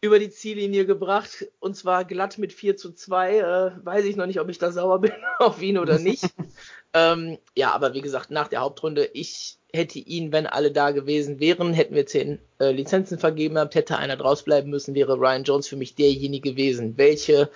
[0.00, 3.38] über die Ziellinie gebracht und zwar glatt mit 4 zu 2.
[3.38, 6.24] Äh, weiß ich noch nicht, ob ich da sauer bin auf ihn oder nicht.
[6.94, 11.40] ähm, ja, aber wie gesagt, nach der Hauptrunde, ich hätte ihn, wenn alle da gewesen
[11.40, 15.44] wären, hätten wir zehn äh, Lizenzen vergeben gehabt, hätte einer draus bleiben müssen, wäre Ryan
[15.44, 16.96] Jones für mich derjenige gewesen.
[16.96, 17.50] Welche,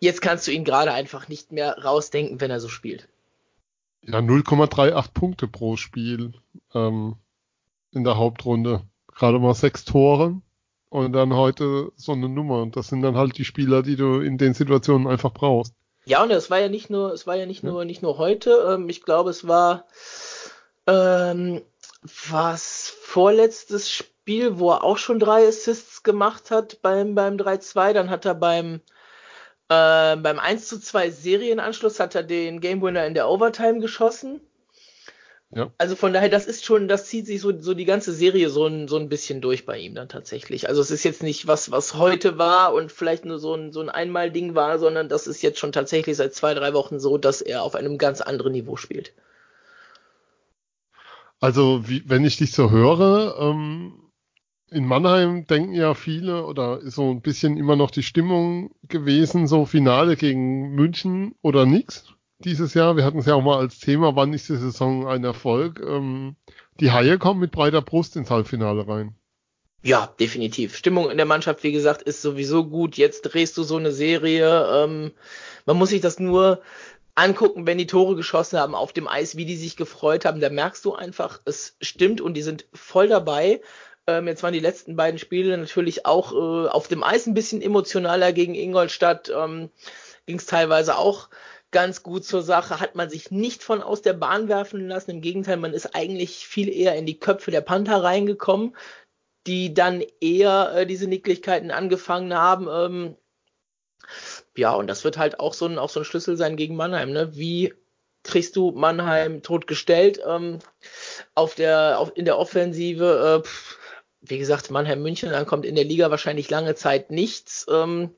[0.00, 3.08] jetzt kannst du ihn gerade einfach nicht mehr rausdenken, wenn er so spielt.
[4.02, 6.32] Ja, 0,38 Punkte pro Spiel
[6.74, 7.16] ähm,
[7.92, 8.82] in der Hauptrunde.
[9.14, 10.40] Gerade mal sechs Tore
[10.90, 12.62] und dann heute so eine Nummer.
[12.62, 15.74] Und das sind dann halt die Spieler, die du in den Situationen einfach brauchst.
[16.04, 17.70] Ja, und es war ja nicht nur, es war ja nicht ja.
[17.70, 18.74] nur, nicht nur heute.
[18.74, 19.86] Ähm, ich glaube, es war
[20.86, 21.62] ähm,
[22.02, 27.92] was vorletztes Spiel, wo er auch schon drei Assists gemacht hat beim, beim 3-2.
[27.92, 28.80] Dann hat er beim,
[29.68, 34.40] äh, beim 1 2 Serienanschluss hat er den Game Winner in der Overtime geschossen.
[35.50, 35.72] Ja.
[35.78, 38.66] Also von daher, das ist schon, das zieht sich so, so die ganze Serie so
[38.66, 40.68] ein, so ein bisschen durch bei ihm dann tatsächlich.
[40.68, 43.80] Also es ist jetzt nicht was, was heute war und vielleicht nur so ein, so
[43.80, 47.40] ein Einmal-Ding war, sondern das ist jetzt schon tatsächlich seit zwei, drei Wochen so, dass
[47.40, 49.14] er auf einem ganz anderen Niveau spielt.
[51.40, 54.10] Also, wie, wenn ich dich so höre, ähm,
[54.70, 59.46] in Mannheim denken ja viele oder ist so ein bisschen immer noch die Stimmung gewesen,
[59.46, 62.04] so Finale gegen München oder nix
[62.40, 62.96] dieses Jahr.
[62.96, 65.80] Wir hatten es ja auch mal als Thema, wann ist die Saison ein Erfolg.
[65.80, 66.36] Ähm,
[66.80, 69.14] die Haie kommen mit breiter Brust ins Halbfinale rein.
[69.82, 70.76] Ja, definitiv.
[70.76, 72.96] Stimmung in der Mannschaft, wie gesagt, ist sowieso gut.
[72.96, 74.66] Jetzt drehst du so eine Serie.
[74.72, 75.12] Ähm,
[75.66, 76.62] man muss sich das nur
[77.14, 80.40] angucken, wenn die Tore geschossen haben auf dem Eis, wie die sich gefreut haben.
[80.40, 83.60] Da merkst du einfach, es stimmt und die sind voll dabei.
[84.06, 87.60] Ähm, jetzt waren die letzten beiden Spiele natürlich auch äh, auf dem Eis ein bisschen
[87.60, 89.32] emotionaler gegen Ingolstadt.
[89.34, 89.70] Ähm,
[90.26, 91.28] Ging es teilweise auch
[91.70, 95.10] ganz gut zur Sache, hat man sich nicht von aus der Bahn werfen lassen.
[95.10, 98.74] Im Gegenteil, man ist eigentlich viel eher in die Köpfe der Panther reingekommen,
[99.46, 102.68] die dann eher äh, diese Nicklichkeiten angefangen haben.
[102.70, 103.16] Ähm,
[104.56, 107.12] ja, und das wird halt auch so ein, auch so ein Schlüssel sein gegen Mannheim.
[107.12, 107.36] Ne?
[107.36, 107.74] Wie
[108.22, 110.58] kriegst du Mannheim totgestellt ähm,
[111.34, 113.40] auf der, auf, in der Offensive?
[113.42, 113.78] Äh, pff,
[114.20, 117.66] wie gesagt, Mannheim München, dann kommt in der Liga wahrscheinlich lange Zeit nichts.
[117.70, 118.14] Ähm,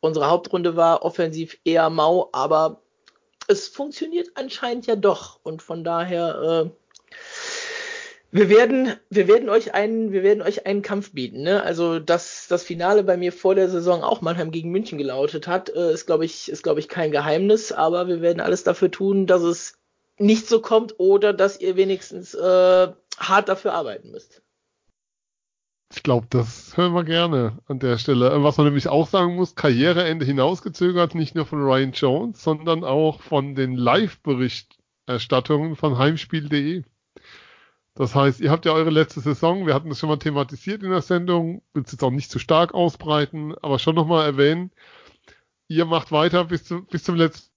[0.00, 2.82] unsere Hauptrunde war offensiv eher mau, aber
[3.50, 5.40] es funktioniert anscheinend ja doch.
[5.42, 7.14] Und von daher, äh,
[8.30, 11.42] wir werden, wir werden euch einen, wir werden euch einen Kampf bieten.
[11.42, 11.62] Ne?
[11.62, 15.68] Also, dass das Finale bei mir vor der Saison auch Mannheim gegen München gelautet hat,
[15.70, 17.72] äh, ist, glaube ich, ist, ich, kein Geheimnis.
[17.72, 19.78] Aber wir werden alles dafür tun, dass es
[20.16, 22.88] nicht so kommt oder dass ihr wenigstens äh,
[23.18, 24.42] hart dafür arbeiten müsst.
[25.92, 28.44] Ich glaube, das hören wir gerne an der Stelle.
[28.44, 33.20] Was man nämlich auch sagen muss, Karriereende hinausgezögert, nicht nur von Ryan Jones, sondern auch
[33.20, 36.84] von den Live-Berichterstattungen von Heimspiel.de.
[37.94, 40.90] Das heißt, ihr habt ja eure letzte Saison, wir hatten das schon mal thematisiert in
[40.90, 44.70] der Sendung, will es jetzt auch nicht zu stark ausbreiten, aber schon nochmal erwähnen,
[45.68, 47.50] ihr macht weiter bis, zu, bis zum letzten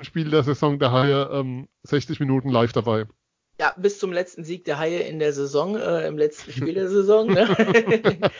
[0.00, 3.06] Spiel der Saison Haie ähm, 60 Minuten live dabei.
[3.80, 7.26] Bis zum letzten Sieg der Haie in der Saison, äh, im letzten Spiel der Saison.
[7.28, 7.48] Ne?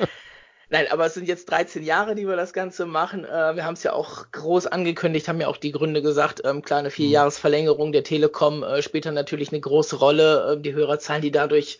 [0.70, 3.24] Nein, aber es sind jetzt 13 Jahre, die wir das Ganze machen.
[3.24, 6.42] Äh, wir haben es ja auch groß angekündigt, haben ja auch die Gründe gesagt.
[6.44, 10.58] Ähm, klar, eine Vierjahresverlängerung der Telekom äh, spielt dann natürlich eine große Rolle.
[10.58, 11.78] Äh, die Hörerzahlen, die dadurch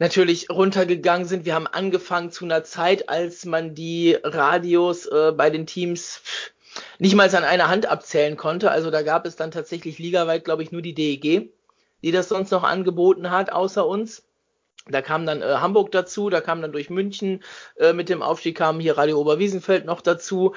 [0.00, 1.44] natürlich runtergegangen sind.
[1.44, 6.20] Wir haben angefangen zu einer Zeit, als man die Radios äh, bei den Teams
[6.98, 8.72] nicht mal an einer Hand abzählen konnte.
[8.72, 11.48] Also da gab es dann tatsächlich ligaweit, glaube ich, nur die DEG
[12.02, 14.24] die das sonst noch angeboten hat, außer uns.
[14.88, 17.42] Da kam dann äh, Hamburg dazu, da kam dann durch München
[17.76, 20.54] äh, mit dem Aufstieg kam hier Radio Oberwiesenfeld noch dazu.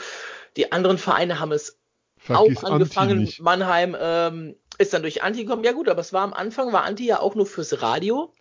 [0.55, 1.79] Die anderen Vereine haben es
[2.17, 3.31] Vergiss auch angefangen.
[3.39, 5.63] Mannheim ähm, ist dann durch Anti gekommen.
[5.63, 8.33] Ja gut, aber es war am Anfang, war Anti ja auch nur fürs Radio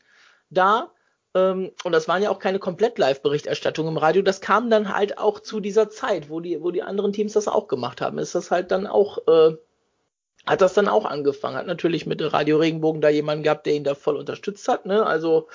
[0.51, 0.93] da.
[1.35, 4.23] Ähm, und das waren ja auch keine komplett Live-Berichterstattung im Radio.
[4.23, 7.49] Das kam dann halt auch zu dieser Zeit, wo die, wo die anderen Teams das
[7.49, 8.19] auch gemacht haben.
[8.19, 9.57] Ist das halt dann auch äh,
[10.49, 11.57] hat das dann auch angefangen.
[11.57, 14.87] Hat natürlich mit Radio Regenbogen da jemanden gehabt, der ihn da voll unterstützt hat.
[14.87, 15.05] Ne?
[15.05, 15.49] Also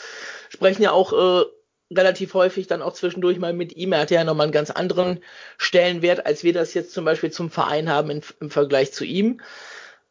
[0.49, 1.45] sprechen ja auch äh,
[1.91, 3.93] relativ häufig dann auch zwischendurch mal mit ihm.
[3.93, 5.19] Er hat ja nochmal einen ganz anderen
[5.57, 9.41] Stellenwert, als wir das jetzt zum Beispiel zum Verein haben in, im Vergleich zu ihm.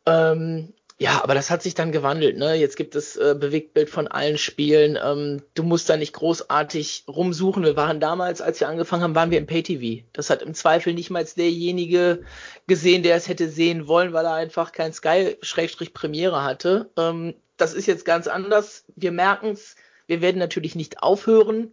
[0.07, 2.37] Ähm, ja, aber das hat sich dann gewandelt.
[2.37, 2.55] Ne?
[2.55, 4.97] Jetzt gibt es äh, Bewegtbild von allen Spielen.
[5.03, 7.65] Ähm, du musst da nicht großartig rumsuchen.
[7.65, 10.05] Wir waren damals, als wir angefangen haben, waren wir im Pay-TV.
[10.13, 12.23] Das hat im Zweifel nicht mal derjenige
[12.69, 16.89] gesehen, der es hätte sehen wollen, weil er einfach kein Sky-Premiere hatte.
[16.97, 18.85] Ähm, das ist jetzt ganz anders.
[18.95, 19.75] Wir merken es.
[20.07, 21.73] Wir werden natürlich nicht aufhören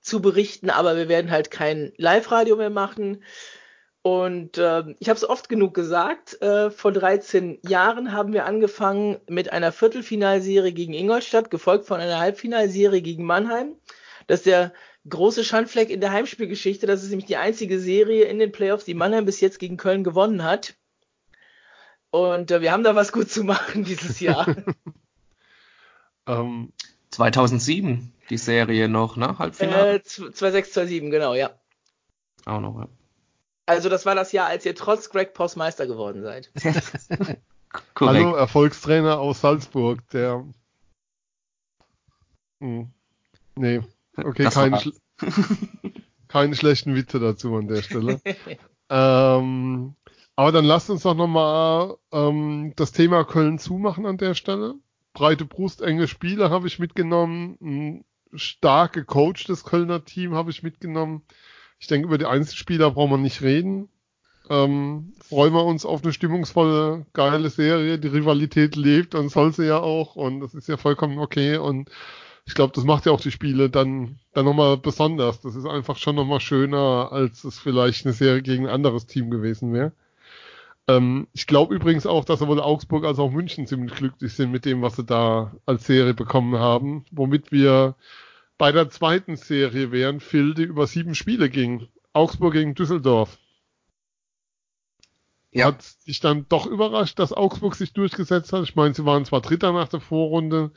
[0.00, 3.22] zu berichten, aber wir werden halt kein Live-Radio mehr machen.
[4.02, 9.18] Und äh, ich habe es oft genug gesagt, äh, vor 13 Jahren haben wir angefangen
[9.28, 13.76] mit einer Viertelfinalserie gegen Ingolstadt, gefolgt von einer Halbfinalserie gegen Mannheim.
[14.26, 14.72] Das ist der
[15.08, 16.86] große Schandfleck in der Heimspielgeschichte.
[16.86, 20.02] Das ist nämlich die einzige Serie in den Playoffs, die Mannheim bis jetzt gegen Köln
[20.02, 20.76] gewonnen hat.
[22.10, 24.46] Und äh, wir haben da was gut zu machen dieses Jahr.
[26.26, 26.72] ähm,
[27.10, 29.38] 2007 die Serie noch, ne?
[29.38, 29.96] Halbfinale?
[29.96, 31.50] Äh, 2-6, genau, ja.
[32.46, 32.88] Auch noch, ja.
[33.70, 36.50] Also das war das Jahr, als ihr trotz Greg Post Meister geworden seid.
[38.00, 40.44] Hallo, Erfolgstrainer aus Salzburg, der.
[42.58, 42.90] Hm.
[43.54, 43.80] Nee,
[44.16, 44.92] okay, keine, schl
[46.26, 48.20] keine schlechten Witze dazu an der Stelle.
[48.90, 49.94] ähm,
[50.34, 54.74] aber dann lasst uns doch nochmal ähm, das Thema Köln zumachen an der Stelle.
[55.12, 57.56] Breite Brust, enge Spiele habe ich mitgenommen.
[57.60, 58.04] Ein
[58.34, 61.22] stark gecoachtes Kölner Team habe ich mitgenommen.
[61.80, 63.88] Ich denke, über die Einzelspieler braucht man nicht reden.
[64.50, 67.98] ähm, freuen wir uns auf eine stimmungsvolle, geile Serie.
[67.98, 71.90] Die Rivalität lebt und soll sie ja auch und das ist ja vollkommen okay und
[72.46, 75.40] ich glaube, das macht ja auch die Spiele dann, dann nochmal besonders.
[75.40, 79.30] Das ist einfach schon nochmal schöner, als es vielleicht eine Serie gegen ein anderes Team
[79.30, 79.92] gewesen wäre.
[80.88, 84.64] Ähm, ich glaube übrigens auch, dass sowohl Augsburg als auch München ziemlich glücklich sind mit
[84.64, 87.94] dem, was sie da als Serie bekommen haben, womit wir
[88.60, 91.88] bei der zweiten Serie wären, Phil, die über sieben Spiele ging.
[92.12, 93.38] Augsburg gegen Düsseldorf.
[95.50, 95.68] Ja.
[95.68, 98.62] Hat sich dann doch überrascht, dass Augsburg sich durchgesetzt hat.
[98.64, 100.72] Ich meine, sie waren zwar Dritter nach der Vorrunde,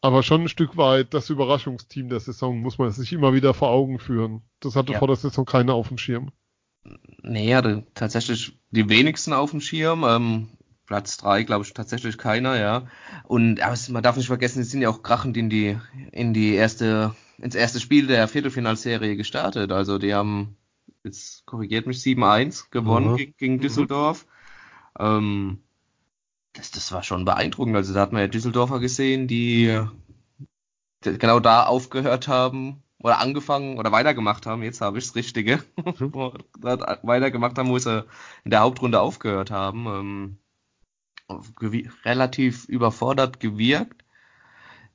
[0.00, 3.70] aber schon ein Stück weit das Überraschungsteam der Saison muss man sich immer wieder vor
[3.70, 4.42] Augen führen.
[4.60, 5.00] Das hatte ja.
[5.00, 6.30] vor der Saison keiner auf dem Schirm.
[7.22, 10.04] Nee, hatte tatsächlich die wenigsten auf dem Schirm.
[10.06, 10.50] Ähm,
[10.88, 12.86] Platz drei, glaube ich, tatsächlich keiner, ja.
[13.24, 15.78] Und aber man darf nicht vergessen, es sind ja auch krachend in die,
[16.12, 19.70] in die erste, ins erste Spiel der Viertelfinalserie gestartet.
[19.70, 20.56] Also die haben
[21.04, 23.16] jetzt korrigiert mich, 7-1 gewonnen mhm.
[23.16, 23.60] gegen, gegen, mhm.
[23.60, 24.26] Düsseldorf.
[24.98, 25.04] Mhm.
[25.04, 25.58] Ähm,
[26.54, 27.76] das, das war schon beeindruckend.
[27.76, 29.78] Also da hat man ja Düsseldorfer gesehen, die,
[31.04, 34.62] die genau da aufgehört haben oder angefangen oder weitergemacht haben.
[34.62, 35.62] Jetzt habe ich das Richtige.
[35.76, 36.14] Mhm.
[36.62, 38.06] weitergemacht haben, wo sie
[38.44, 40.38] in der Hauptrunde aufgehört haben.
[42.04, 44.04] Relativ überfordert gewirkt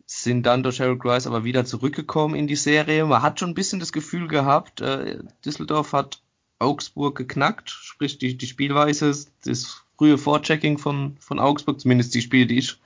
[0.05, 3.05] sind dann durch Harold Grice aber wieder zurückgekommen in die Serie.
[3.05, 6.21] Man hat schon ein bisschen das Gefühl gehabt, äh, Düsseldorf hat
[6.59, 9.13] Augsburg geknackt, sprich die, die Spielweise,
[9.43, 12.77] das frühe Vorchecking von, von Augsburg, zumindest die Spiele, die ich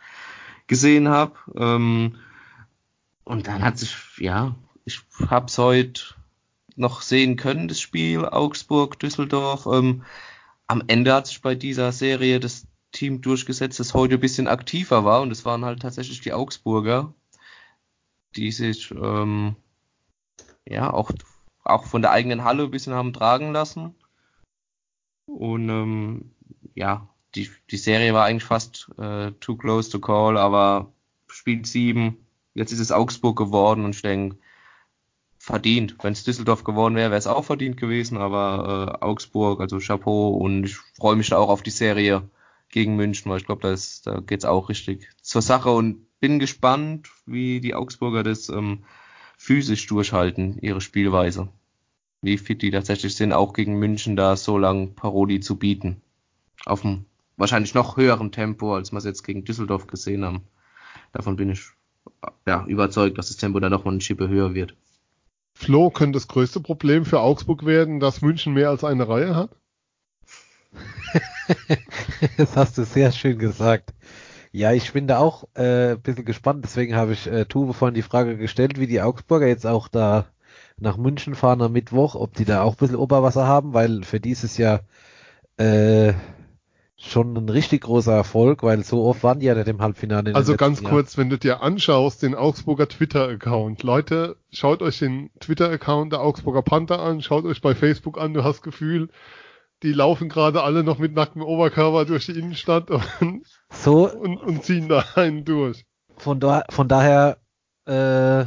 [0.67, 1.35] gesehen habe.
[1.55, 2.15] Ähm,
[3.23, 6.01] und dann hat sich, ja, ich habe es heute
[6.75, 9.65] noch sehen können, das Spiel Augsburg, Düsseldorf.
[9.65, 10.03] Ähm,
[10.67, 12.67] am Ende hat sich bei dieser Serie das
[12.97, 17.13] Team durchgesetzt, das heute ein bisschen aktiver war und es waren halt tatsächlich die Augsburger,
[18.35, 19.55] die sich ähm,
[20.67, 21.11] ja auch,
[21.63, 23.93] auch von der eigenen Halle ein bisschen haben tragen lassen.
[25.27, 26.31] Und ähm,
[26.73, 30.91] ja, die, die Serie war eigentlich fast äh, too close to call, aber
[31.27, 32.17] Spiel 7,
[32.55, 34.37] jetzt ist es Augsburg geworden und ich denke,
[35.37, 35.97] verdient.
[36.01, 40.29] Wenn es Düsseldorf geworden wäre, wäre es auch verdient gewesen, aber äh, Augsburg, also Chapeau
[40.29, 42.27] und ich freue mich da auch auf die Serie
[42.69, 43.75] gegen München, weil ich glaube, da,
[44.11, 48.83] da geht es auch richtig zur Sache und bin gespannt, wie die Augsburger das ähm,
[49.37, 51.49] physisch durchhalten, ihre Spielweise.
[52.21, 56.01] Wie fit die tatsächlich sind, auch gegen München da so lang Paroli zu bieten.
[56.65, 57.05] Auf einem
[57.37, 60.41] wahrscheinlich noch höheren Tempo, als wir es jetzt gegen Düsseldorf gesehen haben.
[61.13, 61.61] Davon bin ich
[62.47, 64.75] ja, überzeugt, dass das Tempo da noch mal eine Schippe höher wird.
[65.53, 69.55] Flo, könnte das größte Problem für Augsburg werden, dass München mehr als eine Reihe hat?
[72.37, 73.93] das hast du sehr schön gesagt.
[74.51, 77.95] Ja, ich bin da auch äh, ein bisschen gespannt, deswegen habe ich äh, Tube vorhin
[77.95, 80.25] die Frage gestellt, wie die Augsburger jetzt auch da
[80.79, 84.19] nach München fahren am Mittwoch, ob die da auch ein bisschen Oberwasser haben, weil für
[84.19, 84.81] dieses Jahr
[85.57, 86.13] äh,
[86.99, 90.33] schon ein richtig großer Erfolg, weil so oft waren die ja nicht im Halbfinale.
[90.33, 91.23] Also ganz kurz, Jahr.
[91.23, 93.83] wenn du dir anschaust, den Augsburger Twitter-Account.
[93.83, 98.43] Leute, schaut euch den Twitter-Account der Augsburger Panther an, schaut euch bei Facebook an, du
[98.43, 99.09] hast Gefühl,
[99.83, 104.63] die laufen gerade alle noch mit nacktem Oberkörper durch die Innenstadt und, so, und, und
[104.63, 105.85] ziehen da einen durch.
[106.17, 107.37] Von, da, von daher
[107.85, 108.45] äh,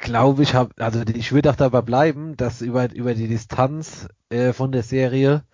[0.00, 4.52] glaube ich, hab, also ich würde auch dabei bleiben, dass über, über die Distanz äh,
[4.52, 5.44] von der Serie,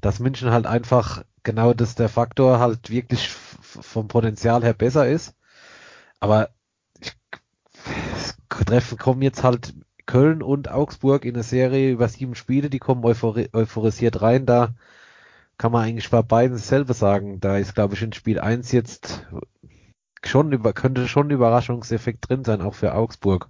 [0.00, 5.34] dass München halt einfach genau das der Faktor halt wirklich vom Potenzial her besser ist.
[6.18, 6.50] Aber
[7.00, 7.12] ich,
[8.48, 9.74] Treffen kommen jetzt halt
[10.10, 14.44] Köln und Augsburg in der Serie über sieben Spiele, die kommen euphori euphorisiert rein.
[14.44, 14.74] Da
[15.56, 17.38] kann man eigentlich bei beiden dasselbe sagen.
[17.38, 19.24] Da ist, glaube ich, in Spiel 1 jetzt
[20.24, 23.48] schon über, könnte schon ein Überraschungseffekt drin sein, auch für Augsburg.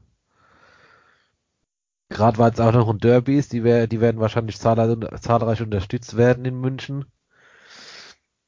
[2.11, 5.63] Gerade weil es auch noch ein Derby ist, die, wär, die werden wahrscheinlich zahlreich, zahlreich
[5.63, 7.07] unterstützt werden in München.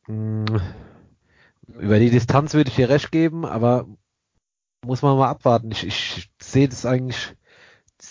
[0.05, 0.45] Hm.
[1.67, 3.87] Über die Distanz würde ich dir recht geben, aber
[4.85, 5.71] muss man mal abwarten.
[5.71, 7.35] Ich, ich sehe das eigentlich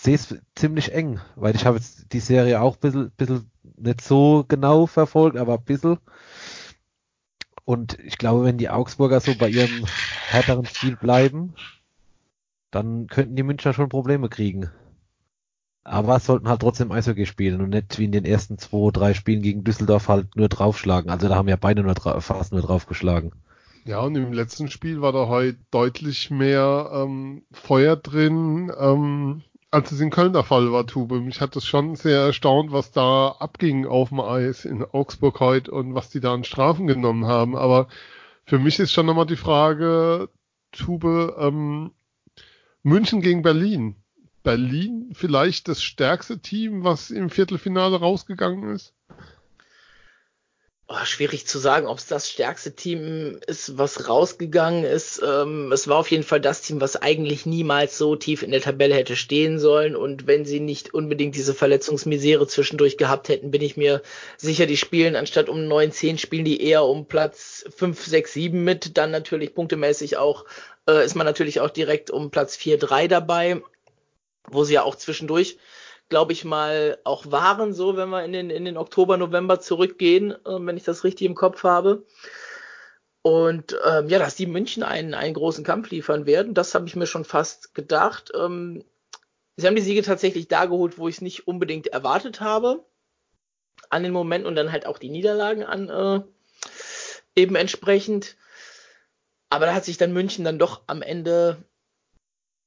[0.02, 4.00] sehe es ziemlich eng, weil ich habe jetzt die Serie auch ein bisschen, bisschen nicht
[4.00, 5.98] so genau verfolgt, aber ein bisschen.
[7.64, 9.86] Und ich glaube, wenn die Augsburger so bei ihrem
[10.28, 11.54] härteren Stil bleiben,
[12.72, 14.70] dann könnten die Münchner schon Probleme kriegen.
[15.84, 19.42] Aber sollten halt trotzdem Eishockey spielen und nicht wie in den ersten zwei, drei Spielen
[19.42, 21.10] gegen Düsseldorf halt nur draufschlagen.
[21.10, 23.32] Also da haben ja beide nur fast nur draufgeschlagen.
[23.84, 28.72] Ja, und im letzten Spiel war da heute deutlich mehr ähm, Feuer drin.
[28.76, 29.42] Ähm,
[29.72, 31.12] als es in Köln der Fall war, Tube.
[31.12, 35.70] Mich hat das schon sehr erstaunt, was da abging auf dem Eis in Augsburg heute
[35.70, 37.56] und was die da an Strafen genommen haben.
[37.56, 37.88] Aber
[38.44, 40.28] für mich ist schon nochmal die Frage,
[40.72, 41.90] Tube, ähm,
[42.82, 43.96] München gegen Berlin.
[44.42, 48.92] Berlin vielleicht das stärkste Team, was im Viertelfinale rausgegangen ist?
[50.88, 55.22] Oh, schwierig zu sagen, ob es das stärkste Team ist, was rausgegangen ist.
[55.24, 58.60] Ähm, es war auf jeden Fall das Team, was eigentlich niemals so tief in der
[58.60, 59.96] Tabelle hätte stehen sollen.
[59.96, 64.02] Und wenn sie nicht unbedingt diese Verletzungsmisere zwischendurch gehabt hätten, bin ich mir
[64.36, 68.64] sicher, die spielen anstatt um 9, 10 spielen die eher um Platz 5, 6, 7
[68.64, 68.98] mit.
[68.98, 70.44] Dann natürlich punktemäßig auch,
[70.88, 73.62] äh, ist man natürlich auch direkt um Platz 4, 3 dabei,
[74.50, 75.56] wo sie ja auch zwischendurch
[76.12, 80.32] glaube ich mal, auch waren, so wenn wir in den, in den Oktober, November zurückgehen,
[80.32, 82.04] äh, wenn ich das richtig im Kopf habe.
[83.22, 86.96] Und ähm, ja, dass die München einen, einen großen Kampf liefern werden, das habe ich
[86.96, 88.30] mir schon fast gedacht.
[88.34, 88.84] Ähm,
[89.56, 92.84] sie haben die Siege tatsächlich da geholt, wo ich es nicht unbedingt erwartet habe.
[93.88, 96.20] An den Momenten und dann halt auch die Niederlagen an äh,
[97.40, 98.36] eben entsprechend.
[99.48, 101.64] Aber da hat sich dann München dann doch am Ende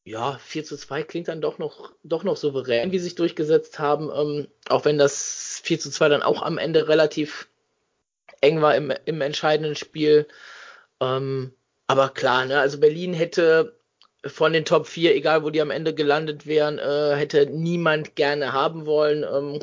[0.06, 3.80] ja, 4 zu 2 klingt dann doch noch, doch noch souverän, wie sie sich durchgesetzt
[3.80, 7.48] haben, ähm, auch wenn das 4 zu 2 dann auch am Ende relativ
[8.42, 10.28] eng war im, im entscheidenden Spiel.
[11.02, 11.54] Ähm,
[11.88, 13.80] aber klar, ne, also Berlin hätte
[14.24, 18.54] von den Top 4, egal wo die am Ende gelandet wären, äh, hätte niemand gerne
[18.54, 19.24] haben wollen.
[19.24, 19.60] Ähm,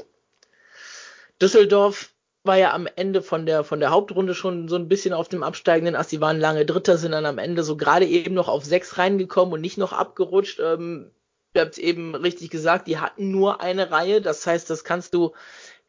[1.41, 2.12] Düsseldorf
[2.45, 5.43] war ja am Ende von der, von der Hauptrunde schon so ein bisschen auf dem
[5.43, 6.11] absteigenden Ast.
[6.11, 9.55] Die waren lange Dritter, sind dann am Ende so gerade eben noch auf sechs reingekommen
[9.55, 10.59] und nicht noch abgerutscht.
[10.61, 11.13] Ähm,
[11.55, 14.21] ihr habt eben richtig gesagt, die hatten nur eine Reihe.
[14.21, 15.33] Das heißt, das kannst du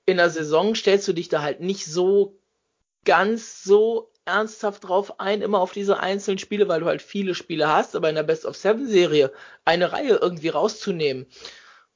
[0.06, 2.38] in der Saison, stellst du dich da halt nicht so
[3.04, 7.68] ganz so ernsthaft drauf ein, immer auf diese einzelnen Spiele, weil du halt viele Spiele
[7.68, 9.32] hast, aber in der Best of Seven Serie
[9.66, 11.26] eine Reihe irgendwie rauszunehmen,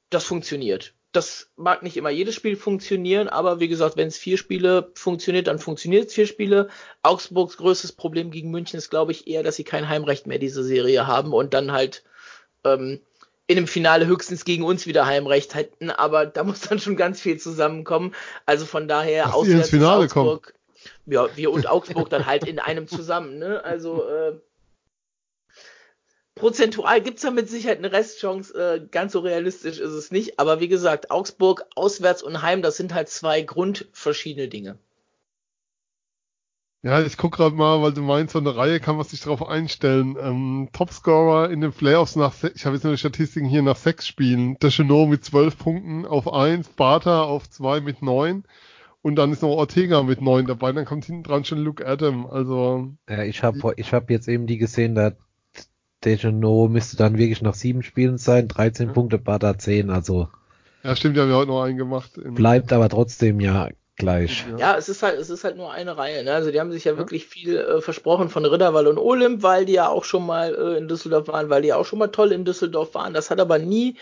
[0.10, 4.38] das funktioniert das mag nicht immer jedes Spiel funktionieren, aber wie gesagt, wenn es vier
[4.38, 6.70] Spiele funktioniert, dann funktioniert es vier Spiele.
[7.02, 10.64] Augsburgs größtes Problem gegen München ist, glaube ich, eher, dass sie kein Heimrecht mehr diese
[10.64, 12.04] Serie haben und dann halt
[12.64, 13.02] ähm,
[13.48, 17.20] in dem Finale höchstens gegen uns wieder Heimrecht hätten, aber da muss dann schon ganz
[17.20, 18.14] viel zusammenkommen.
[18.46, 21.14] Also von daher ins Finale Augsburg, kommen.
[21.14, 23.64] ja, wir und Augsburg dann halt in einem zusammen, ne?
[23.64, 24.34] Also äh,
[26.38, 28.54] prozentual gibt es da mit Sicherheit eine Restchance.
[28.54, 30.40] Äh, ganz so realistisch ist es nicht.
[30.40, 34.80] Aber wie gesagt, Augsburg, auswärts und heim, das sind halt zwei grundverschiedene Dinge.
[36.84, 39.46] Ja, ich gucke gerade mal, weil du meinst, so eine Reihe kann man sich darauf
[39.46, 40.16] einstellen.
[40.20, 44.08] Ähm, Topscorer in den Playoffs nach, ich habe jetzt nur die Statistiken hier nach sechs
[44.08, 44.58] Spielen.
[44.60, 48.46] Deschenot mit zwölf Punkten auf eins, Bartha auf zwei mit neun
[49.02, 50.72] und dann ist noch Ortega mit neun dabei.
[50.72, 52.28] Dann kommt hinten dran schon Luke Adam.
[52.28, 55.14] Also ja, ich habe ich hab jetzt eben die gesehen, da
[56.06, 58.94] Dejanot müsste dann wirklich nach sieben Spielen sein, 13 ja.
[58.94, 60.30] Punkte, Bada 10, also.
[60.84, 62.12] Ja, stimmt, die haben ja heute noch einen gemacht.
[62.16, 64.46] Bleibt aber trotzdem ja gleich.
[64.52, 64.58] Ja.
[64.58, 66.34] ja, es ist halt, es ist halt nur eine Reihe, ne?
[66.34, 66.98] Also die haben sich ja, ja.
[66.98, 70.78] wirklich viel äh, versprochen von Ritterwall und Olymp, weil die ja auch schon mal äh,
[70.78, 73.14] in Düsseldorf waren, weil die ja auch schon mal toll in Düsseldorf waren.
[73.14, 73.98] Das hat aber nie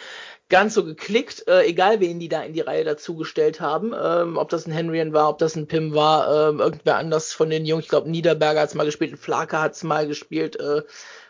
[0.49, 4.49] ganz so geklickt, äh, egal wen die da in die Reihe dazugestellt haben, ähm, ob
[4.49, 7.85] das ein Henryan war, ob das ein Pim war, ähm, irgendwer anders von den Jungs,
[7.85, 10.83] ich glaube Niederberger hat's mal gespielt, Flake hat's mal gespielt, äh,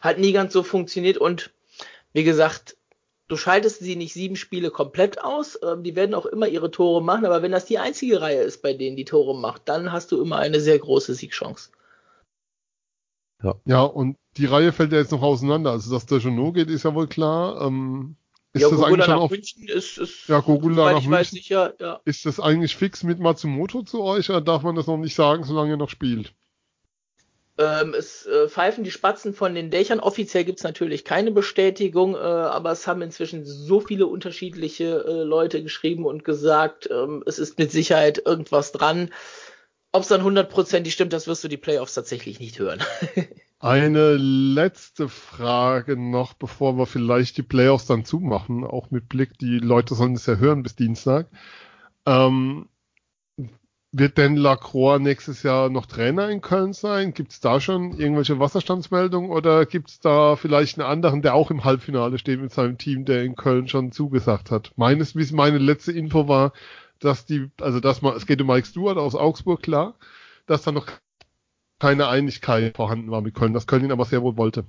[0.06, 1.52] hat nie ganz so funktioniert und
[2.14, 2.78] wie gesagt,
[3.28, 7.04] du schaltest sie nicht sieben Spiele komplett aus, ähm, die werden auch immer ihre Tore
[7.04, 10.12] machen, aber wenn das die einzige Reihe ist, bei denen die Tore macht, dann hast
[10.12, 11.72] du immer eine sehr große Siegchance.
[13.44, 13.56] Ja.
[13.66, 15.72] ja, und die Reihe fällt ja jetzt noch auseinander.
[15.72, 17.62] Also, dass der Jono geht, ist ja wohl klar.
[17.62, 18.16] Ähm,
[18.54, 21.12] ist ja, das eigentlich nach auf, München ist, ist ja, Gogula nach München.
[21.12, 22.00] Weiß, sicher, ja.
[22.06, 25.44] Ist das eigentlich fix mit Matsumoto zu euch oder darf man das noch nicht sagen,
[25.44, 26.34] solange er noch spielt?
[27.58, 30.02] Ähm, es äh, pfeifen die Spatzen von den Dächern.
[30.02, 35.64] Offiziell gibt's natürlich keine Bestätigung, äh, aber es haben inzwischen so viele unterschiedliche äh, Leute
[35.64, 39.10] geschrieben und gesagt, ähm, es ist mit Sicherheit irgendwas dran.
[39.94, 42.84] Ob es dann hundertprozentig stimmt, das wirst du die Playoffs tatsächlich nicht hören.
[43.60, 49.60] Eine letzte Frage noch, bevor wir vielleicht die Playoffs dann zumachen, auch mit Blick, die
[49.60, 51.30] Leute sollen es ja hören bis Dienstag.
[52.06, 52.68] Ähm,
[53.98, 57.14] wird denn Lacroix nächstes Jahr noch Trainer in Köln sein?
[57.14, 61.50] Gibt es da schon irgendwelche Wasserstandsmeldungen oder gibt es da vielleicht einen anderen, der auch
[61.50, 64.74] im Halbfinale steht mit seinem Team, der in Köln schon zugesagt hat?
[64.76, 66.52] Meines Wissens, meine letzte Info war,
[67.00, 69.96] dass die, also dass man, es geht um Mike Stewart aus Augsburg, klar,
[70.46, 70.88] dass da noch
[71.80, 74.66] keine Einigkeit vorhanden war mit Köln, dass Köln ihn aber sehr wohl wollte.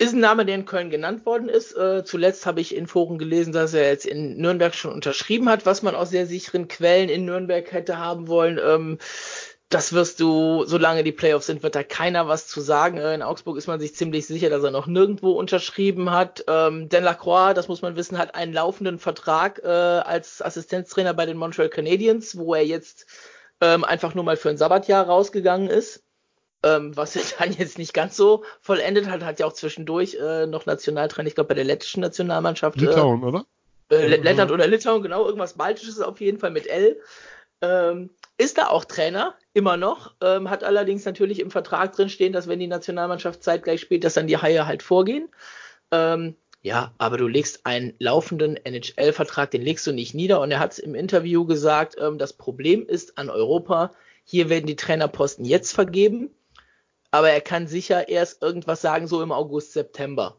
[0.00, 1.76] Ist ein Name, der in Köln genannt worden ist.
[1.76, 5.66] Äh, zuletzt habe ich in Foren gelesen, dass er jetzt in Nürnberg schon unterschrieben hat,
[5.66, 8.60] was man aus sehr sicheren Quellen in Nürnberg hätte haben wollen.
[8.62, 8.98] Ähm,
[9.70, 12.98] das wirst du, solange die Playoffs sind, wird da keiner was zu sagen.
[12.98, 16.44] Äh, in Augsburg ist man sich ziemlich sicher, dass er noch nirgendwo unterschrieben hat.
[16.46, 21.26] Ähm, Dan Lacroix, das muss man wissen, hat einen laufenden Vertrag äh, als Assistenztrainer bei
[21.26, 23.06] den Montreal Canadiens, wo er jetzt
[23.60, 26.04] ähm, einfach nur mal für ein Sabbatjahr rausgegangen ist.
[26.62, 30.46] Ähm, was er dann jetzt nicht ganz so vollendet hat, hat ja auch zwischendurch äh,
[30.46, 32.80] noch Nationaltrainer, ich glaube bei der lettischen Nationalmannschaft.
[32.80, 33.44] Litauen, äh, oder?
[33.90, 37.00] Äh, Lettland oder Litauen, genau, irgendwas Baltisches auf jeden Fall mit L.
[37.60, 42.32] Ähm, ist da auch Trainer, immer noch, ähm, hat allerdings natürlich im Vertrag drin stehen,
[42.32, 45.28] dass wenn die Nationalmannschaft zeitgleich spielt, dass dann die Haie halt vorgehen.
[45.90, 50.40] Ähm, ja, aber du legst einen laufenden NHL-Vertrag, den legst du nicht nieder.
[50.40, 53.92] Und er hat im Interview gesagt, ähm, das Problem ist an Europa,
[54.24, 56.30] hier werden die Trainerposten jetzt vergeben,
[57.10, 60.36] aber er kann sicher erst irgendwas sagen, so im August, September.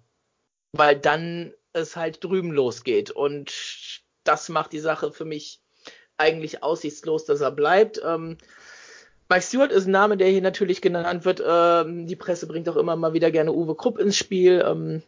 [0.71, 3.11] Weil dann es halt drüben losgeht.
[3.11, 5.61] Und das macht die Sache für mich
[6.17, 8.01] eigentlich aussichtslos, dass er bleibt.
[8.03, 8.37] Ähm,
[9.29, 11.41] Mike Stewart ist ein Name, der hier natürlich genannt wird.
[11.45, 14.63] Ähm, die Presse bringt auch immer mal wieder gerne Uwe Krupp ins Spiel.
[14.65, 15.03] Ähm,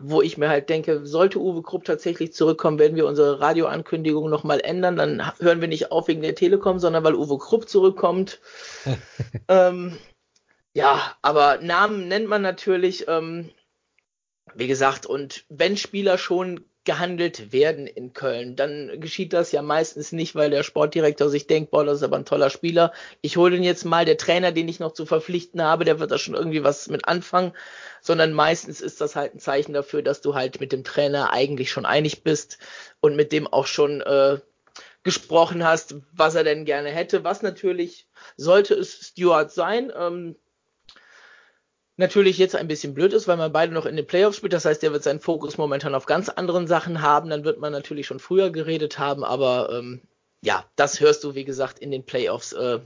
[0.00, 4.60] wo ich mir halt denke, sollte Uwe Krupp tatsächlich zurückkommen, werden wir unsere Radioankündigung nochmal
[4.60, 4.96] ändern.
[4.96, 8.40] Dann hören wir nicht auf wegen der Telekom, sondern weil Uwe Krupp zurückkommt.
[9.48, 9.96] ähm,
[10.74, 13.08] ja, aber Namen nennt man natürlich.
[13.08, 13.50] Ähm,
[14.54, 20.12] wie gesagt, und wenn Spieler schon gehandelt werden in Köln, dann geschieht das ja meistens
[20.12, 22.92] nicht, weil der Sportdirektor sich denkt, boah, das ist aber ein toller Spieler.
[23.22, 26.10] Ich hole den jetzt mal, der Trainer, den ich noch zu verpflichten habe, der wird
[26.10, 27.52] da schon irgendwie was mit anfangen,
[28.02, 31.70] sondern meistens ist das halt ein Zeichen dafür, dass du halt mit dem Trainer eigentlich
[31.70, 32.58] schon einig bist
[33.00, 34.38] und mit dem auch schon äh,
[35.04, 39.90] gesprochen hast, was er denn gerne hätte, was natürlich sollte es Stuart sein.
[39.96, 40.36] Ähm,
[41.96, 44.52] natürlich jetzt ein bisschen blöd ist, weil man beide noch in den Playoffs spielt.
[44.52, 47.30] Das heißt, er wird seinen Fokus momentan auf ganz anderen Sachen haben.
[47.30, 50.00] Dann wird man natürlich schon früher geredet haben, aber ähm,
[50.42, 52.52] ja, das hörst du, wie gesagt, in den Playoffs.
[52.52, 52.80] Äh,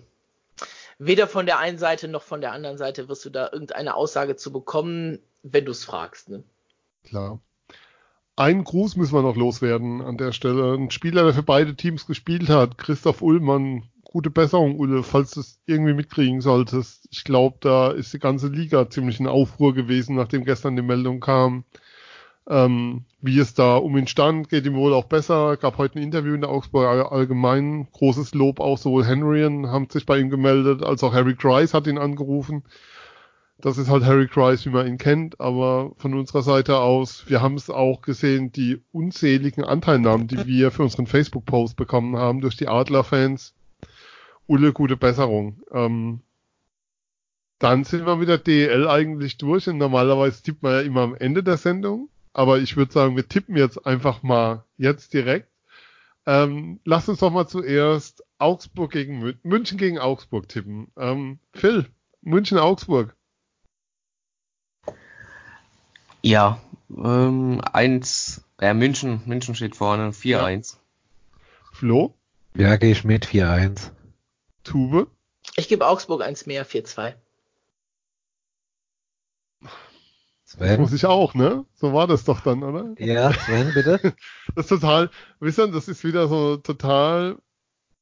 [0.99, 4.37] weder von der einen Seite noch von der anderen Seite wirst du da irgendeine Aussage
[4.37, 6.29] zu bekommen, wenn du es fragst.
[6.29, 6.45] Ne?
[7.05, 7.41] Klar.
[8.37, 10.75] Einen Gruß müssen wir noch loswerden an der Stelle.
[10.75, 15.41] Ein Spieler, der für beide Teams gespielt hat, Christoph Ullmann, gute Besserung, Ulle, falls du
[15.41, 17.07] es irgendwie mitkriegen solltest.
[17.11, 21.21] Ich glaube, da ist die ganze Liga ziemlich in Aufruhr gewesen, nachdem gestern die Meldung
[21.21, 21.65] kam,
[22.49, 24.49] ähm, wie es da um ihn stand.
[24.49, 25.59] Geht ihm wohl auch besser.
[25.59, 27.87] Gab heute ein Interview in der Augsburg allgemein.
[27.93, 31.87] Großes Lob auch sowohl Henryan haben sich bei ihm gemeldet, als auch Harry Grice hat
[31.87, 32.65] ihn angerufen.
[33.61, 37.43] Das ist halt Harry Grice, wie man ihn kennt, aber von unserer Seite aus, wir
[37.43, 42.57] haben es auch gesehen, die unzähligen Anteilnahmen, die wir für unseren Facebook-Post bekommen haben durch
[42.57, 43.55] die Adler-Fans,
[44.49, 45.63] Ulle, gute Besserung.
[45.73, 46.23] Ähm,
[47.59, 51.15] dann sind wir mit der DEL eigentlich durch und normalerweise tippt man ja immer am
[51.15, 52.09] Ende der Sendung.
[52.33, 55.49] Aber ich würde sagen, wir tippen jetzt einfach mal jetzt direkt.
[56.27, 60.89] Ähm, lass uns doch mal zuerst Augsburg gegen Mün München gegen Augsburg tippen.
[60.97, 61.87] Ähm, Phil,
[62.23, 63.17] München Augsburg.
[66.23, 70.75] Ja, ähm, eins, äh, München, München steht vorne, 4-1.
[70.75, 70.79] Ja.
[71.73, 72.15] Flo?
[72.55, 73.91] Ja, gehe ich mit 4-1.
[74.69, 75.09] Tube?
[75.57, 77.15] Ich gebe Augsburg eins mehr, 4-2.
[80.45, 80.81] Sven?
[80.81, 81.65] Muss ich auch, ne?
[81.75, 82.95] So war das doch dann, oder?
[82.99, 83.99] Ja, Sven, bitte.
[84.55, 85.11] das ist total,
[85.41, 87.37] wisst ihr, das ist wieder so total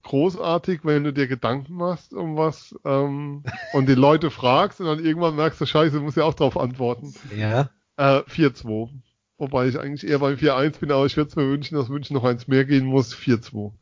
[0.02, 3.42] großartig, wenn du dir Gedanken machst um was ähm,
[3.72, 7.14] und die Leute fragst und dann irgendwann merkst du, scheiße, muss ja auch drauf antworten.
[7.36, 7.70] Ja.
[7.96, 8.90] Äh, 4-2.
[9.38, 12.14] Wobei ich eigentlich eher beim 4-1 bin, aber ich würde es mir wünschen, dass München
[12.14, 13.14] noch eins mehr gehen muss.
[13.14, 13.72] 4-2.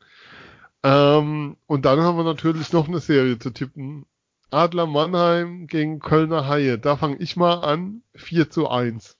[0.85, 4.05] Ähm, und dann haben wir natürlich noch eine Serie zu tippen.
[4.51, 6.78] Adler Mannheim gegen Kölner Haie.
[6.78, 8.03] Da fange ich mal an.
[8.14, 9.16] 4 zu 1.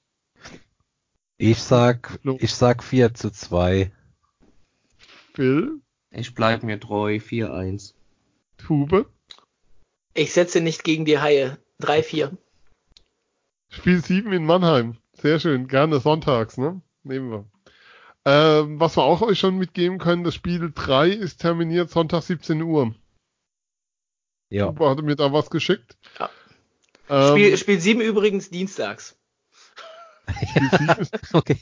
[1.39, 3.91] Ich sag, ich sag 4 zu 2.
[5.33, 5.81] Phil?
[6.11, 7.17] Ich bleib mir treu.
[7.17, 7.95] 4-1.
[8.59, 9.07] Tube?
[10.13, 11.59] Ich setze nicht gegen die Haie.
[11.81, 12.37] 3-4.
[13.71, 14.99] Spiel 7 in Mannheim.
[15.15, 15.67] Sehr schön.
[15.67, 16.83] Gerne sonntags, ne?
[17.03, 17.47] Nehmen wir.
[18.27, 22.63] Ähm, was wir auch euch schon mitgeben können, das Spiel 3 ist terminiert Sonntag 17
[22.63, 22.95] Uhr.
[24.49, 24.67] Ja.
[24.67, 25.97] Super, hat mir da was geschickt.
[26.19, 26.31] Ja.
[27.09, 29.19] Ähm, Spiel, Spiel 7 übrigens dienstags.
[30.49, 31.59] Spiel 7 ist okay.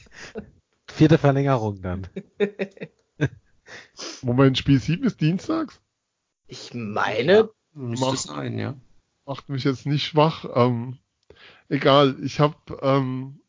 [0.88, 2.06] Vierte Verlängerung dann.
[4.22, 5.80] Moment, Spiel 7 ist dienstags?
[6.46, 7.32] Ich meine.
[7.32, 8.76] Ja, müsste sein, ja.
[9.24, 10.44] Macht mich jetzt nicht schwach.
[10.54, 10.98] Ähm,
[11.68, 13.40] egal, ich habe ähm,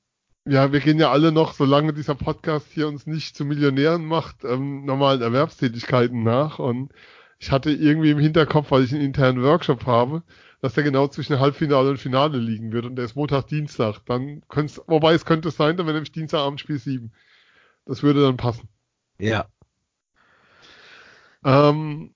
[0.45, 4.43] ja, wir gehen ja alle noch, solange dieser Podcast hier uns nicht zu Millionären macht,
[4.43, 6.59] ähm, normalen Erwerbstätigkeiten nach.
[6.59, 6.91] Und
[7.39, 10.23] ich hatte irgendwie im Hinterkopf, weil ich einen internen Workshop habe,
[10.61, 12.85] dass der genau zwischen Halbfinale und Finale liegen wird.
[12.85, 13.99] Und der ist Montag, Dienstag.
[14.05, 17.13] Dann könnte wobei es könnte sein, dann wäre nämlich Dienstagabend Spiel 7.
[17.85, 18.67] Das würde dann passen.
[19.19, 19.47] Ja.
[21.45, 22.13] Ähm,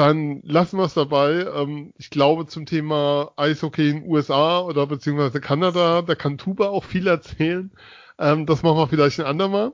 [0.00, 1.46] dann lassen wir es dabei.
[1.54, 6.84] Ähm, ich glaube zum Thema Eishockey in USA oder beziehungsweise Kanada, da kann Tuba auch
[6.84, 7.70] viel erzählen.
[8.18, 9.72] Ähm, das machen wir vielleicht ein andermal,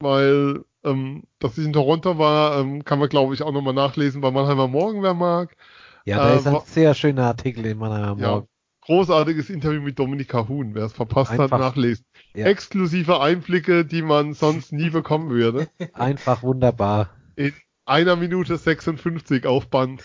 [0.00, 4.20] weil ähm, dass ich in Toronto war, ähm, kann man glaube ich auch nochmal nachlesen
[4.20, 5.56] bei Mannheimer Morgen, wer mag.
[6.04, 8.48] Ja, da Äh, ist ein sehr schöner Artikel in Ja, Morgen.
[8.82, 10.74] großartiges Interview mit Dominika Huhn.
[10.74, 11.50] Wer es verpasst Einfach.
[11.52, 12.04] hat, nachlesen.
[12.34, 12.46] Ja.
[12.46, 15.68] Exklusive Einblicke, die man sonst nie bekommen würde.
[15.94, 17.10] Einfach wunderbar.
[17.36, 17.52] In
[17.86, 20.02] einer Minute 56 auf Band.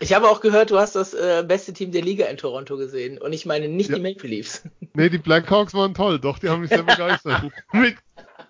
[0.00, 3.18] Ich habe auch gehört, du hast das äh, beste Team der Liga in Toronto gesehen.
[3.18, 3.96] Und ich meine nicht Ja.
[3.96, 4.62] die Maple Leafs.
[4.94, 7.44] Nee, die Blackhawks waren toll, doch, die haben mich sehr begeistert.
[7.72, 7.94] mit,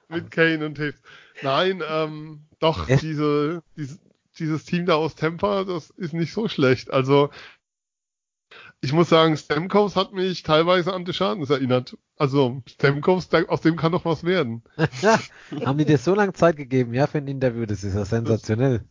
[0.08, 1.00] mit Kane und Taves.
[1.42, 3.98] Nein, ähm, doch, diese, diese,
[4.38, 6.90] dieses Team da aus Tampa, das ist nicht so schlecht.
[6.90, 7.28] Also,
[8.82, 11.98] ich muss sagen, Stamkos hat mich teilweise an Deschadens erinnert.
[12.16, 14.62] Also, Stamkos, aus dem kann doch was werden.
[15.64, 17.66] Haben die dir so lange Zeit gegeben, ja, für ein Interview?
[17.66, 18.84] Das ist ja sensationell.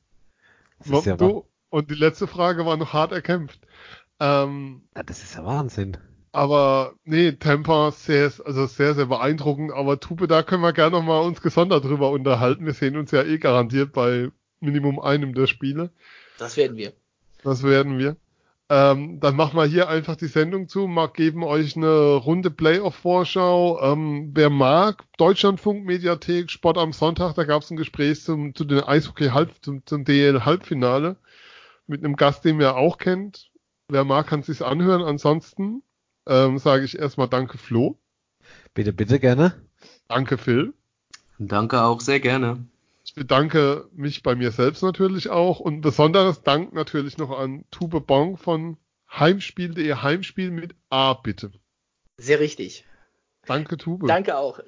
[0.80, 3.60] Das ist ja, du, und die letzte Frage war noch hart erkämpft.
[4.20, 5.98] Ähm, ja, das ist ja Wahnsinn.
[6.32, 9.72] Aber nee, Tampa sehr, also sehr, sehr beeindruckend.
[9.72, 12.66] Aber Tupe, da können wir gerne noch mal uns gesondert drüber unterhalten.
[12.66, 14.30] Wir sehen uns ja eh garantiert bei
[14.60, 15.92] Minimum einem der Spiele.
[16.38, 16.94] Das werden wir.
[17.44, 18.16] Das werden wir.
[18.72, 23.82] Ähm, dann machen wir hier einfach die Sendung zu, mal geben euch eine runde Playoff-Vorschau.
[23.82, 28.65] Ähm, wer mag, Deutschlandfunk, Mediathek, Sport am Sonntag, da gab es ein Gespräch zum, zu
[28.65, 31.17] den Eishockey-Halb, zum, zum DL-Halbfinale
[31.88, 33.49] mit einem Gast, den ihr auch kennt.
[33.88, 35.01] Wer mag, kann sich's anhören.
[35.01, 35.82] Ansonsten
[36.28, 37.97] ähm, sage ich erstmal Danke Flo,
[38.74, 39.53] Bitte, bitte gerne.
[40.07, 40.74] danke Phil.
[41.39, 42.67] Danke auch sehr gerne.
[43.10, 48.05] Ich bedanke mich bei mir selbst natürlich auch und besonderes Dank natürlich noch an Tube
[48.05, 48.78] Bong von
[49.12, 51.51] Heimspiel.de Heimspiel mit A bitte.
[52.18, 52.86] Sehr richtig.
[53.47, 54.05] Danke Tube.
[54.07, 54.60] Danke auch.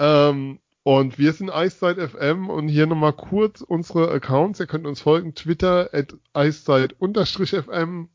[0.00, 4.58] Ähm, und wir sind Eiszeit FM und hier nochmal kurz unsere Accounts.
[4.58, 8.08] Ihr könnt uns folgen, Twitter at Eiszeit-FM,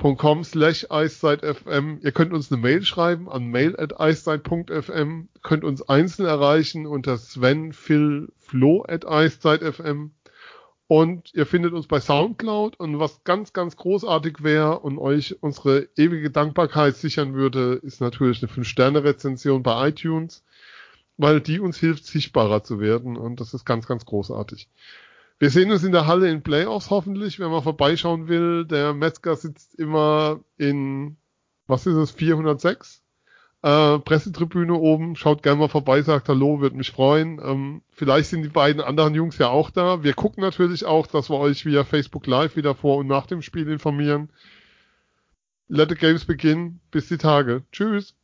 [0.00, 1.98] Facebook.com slash EiszeitFM.
[2.02, 5.28] Ihr könnt uns eine Mail schreiben an mail at eiszeit.fm.
[5.42, 10.12] Könnt uns einzeln erreichen unter Sven, Phil, Flo at eiszeit.fm.
[10.86, 15.88] Und ihr findet uns bei Soundcloud und was ganz, ganz großartig wäre und euch unsere
[15.96, 20.42] ewige Dankbarkeit sichern würde, ist natürlich eine 5-Sterne-Rezension bei iTunes,
[21.16, 24.68] weil die uns hilft, sichtbarer zu werden und das ist ganz, ganz großartig.
[25.40, 28.66] Wir sehen uns in der Halle in Playoffs hoffentlich, wenn man vorbeischauen will.
[28.66, 31.16] Der Metzger sitzt immer in,
[31.66, 33.02] was ist es, 406?
[33.62, 37.40] Äh, Pressetribüne oben, schaut gerne mal vorbei, sagt Hallo, würde mich freuen.
[37.42, 40.02] Ähm, vielleicht sind die beiden anderen Jungs ja auch da.
[40.02, 43.40] Wir gucken natürlich auch, dass wir euch via Facebook Live wieder vor und nach dem
[43.40, 44.28] Spiel informieren.
[45.68, 46.80] Let the games begin.
[46.90, 47.62] Bis die Tage.
[47.72, 48.14] Tschüss.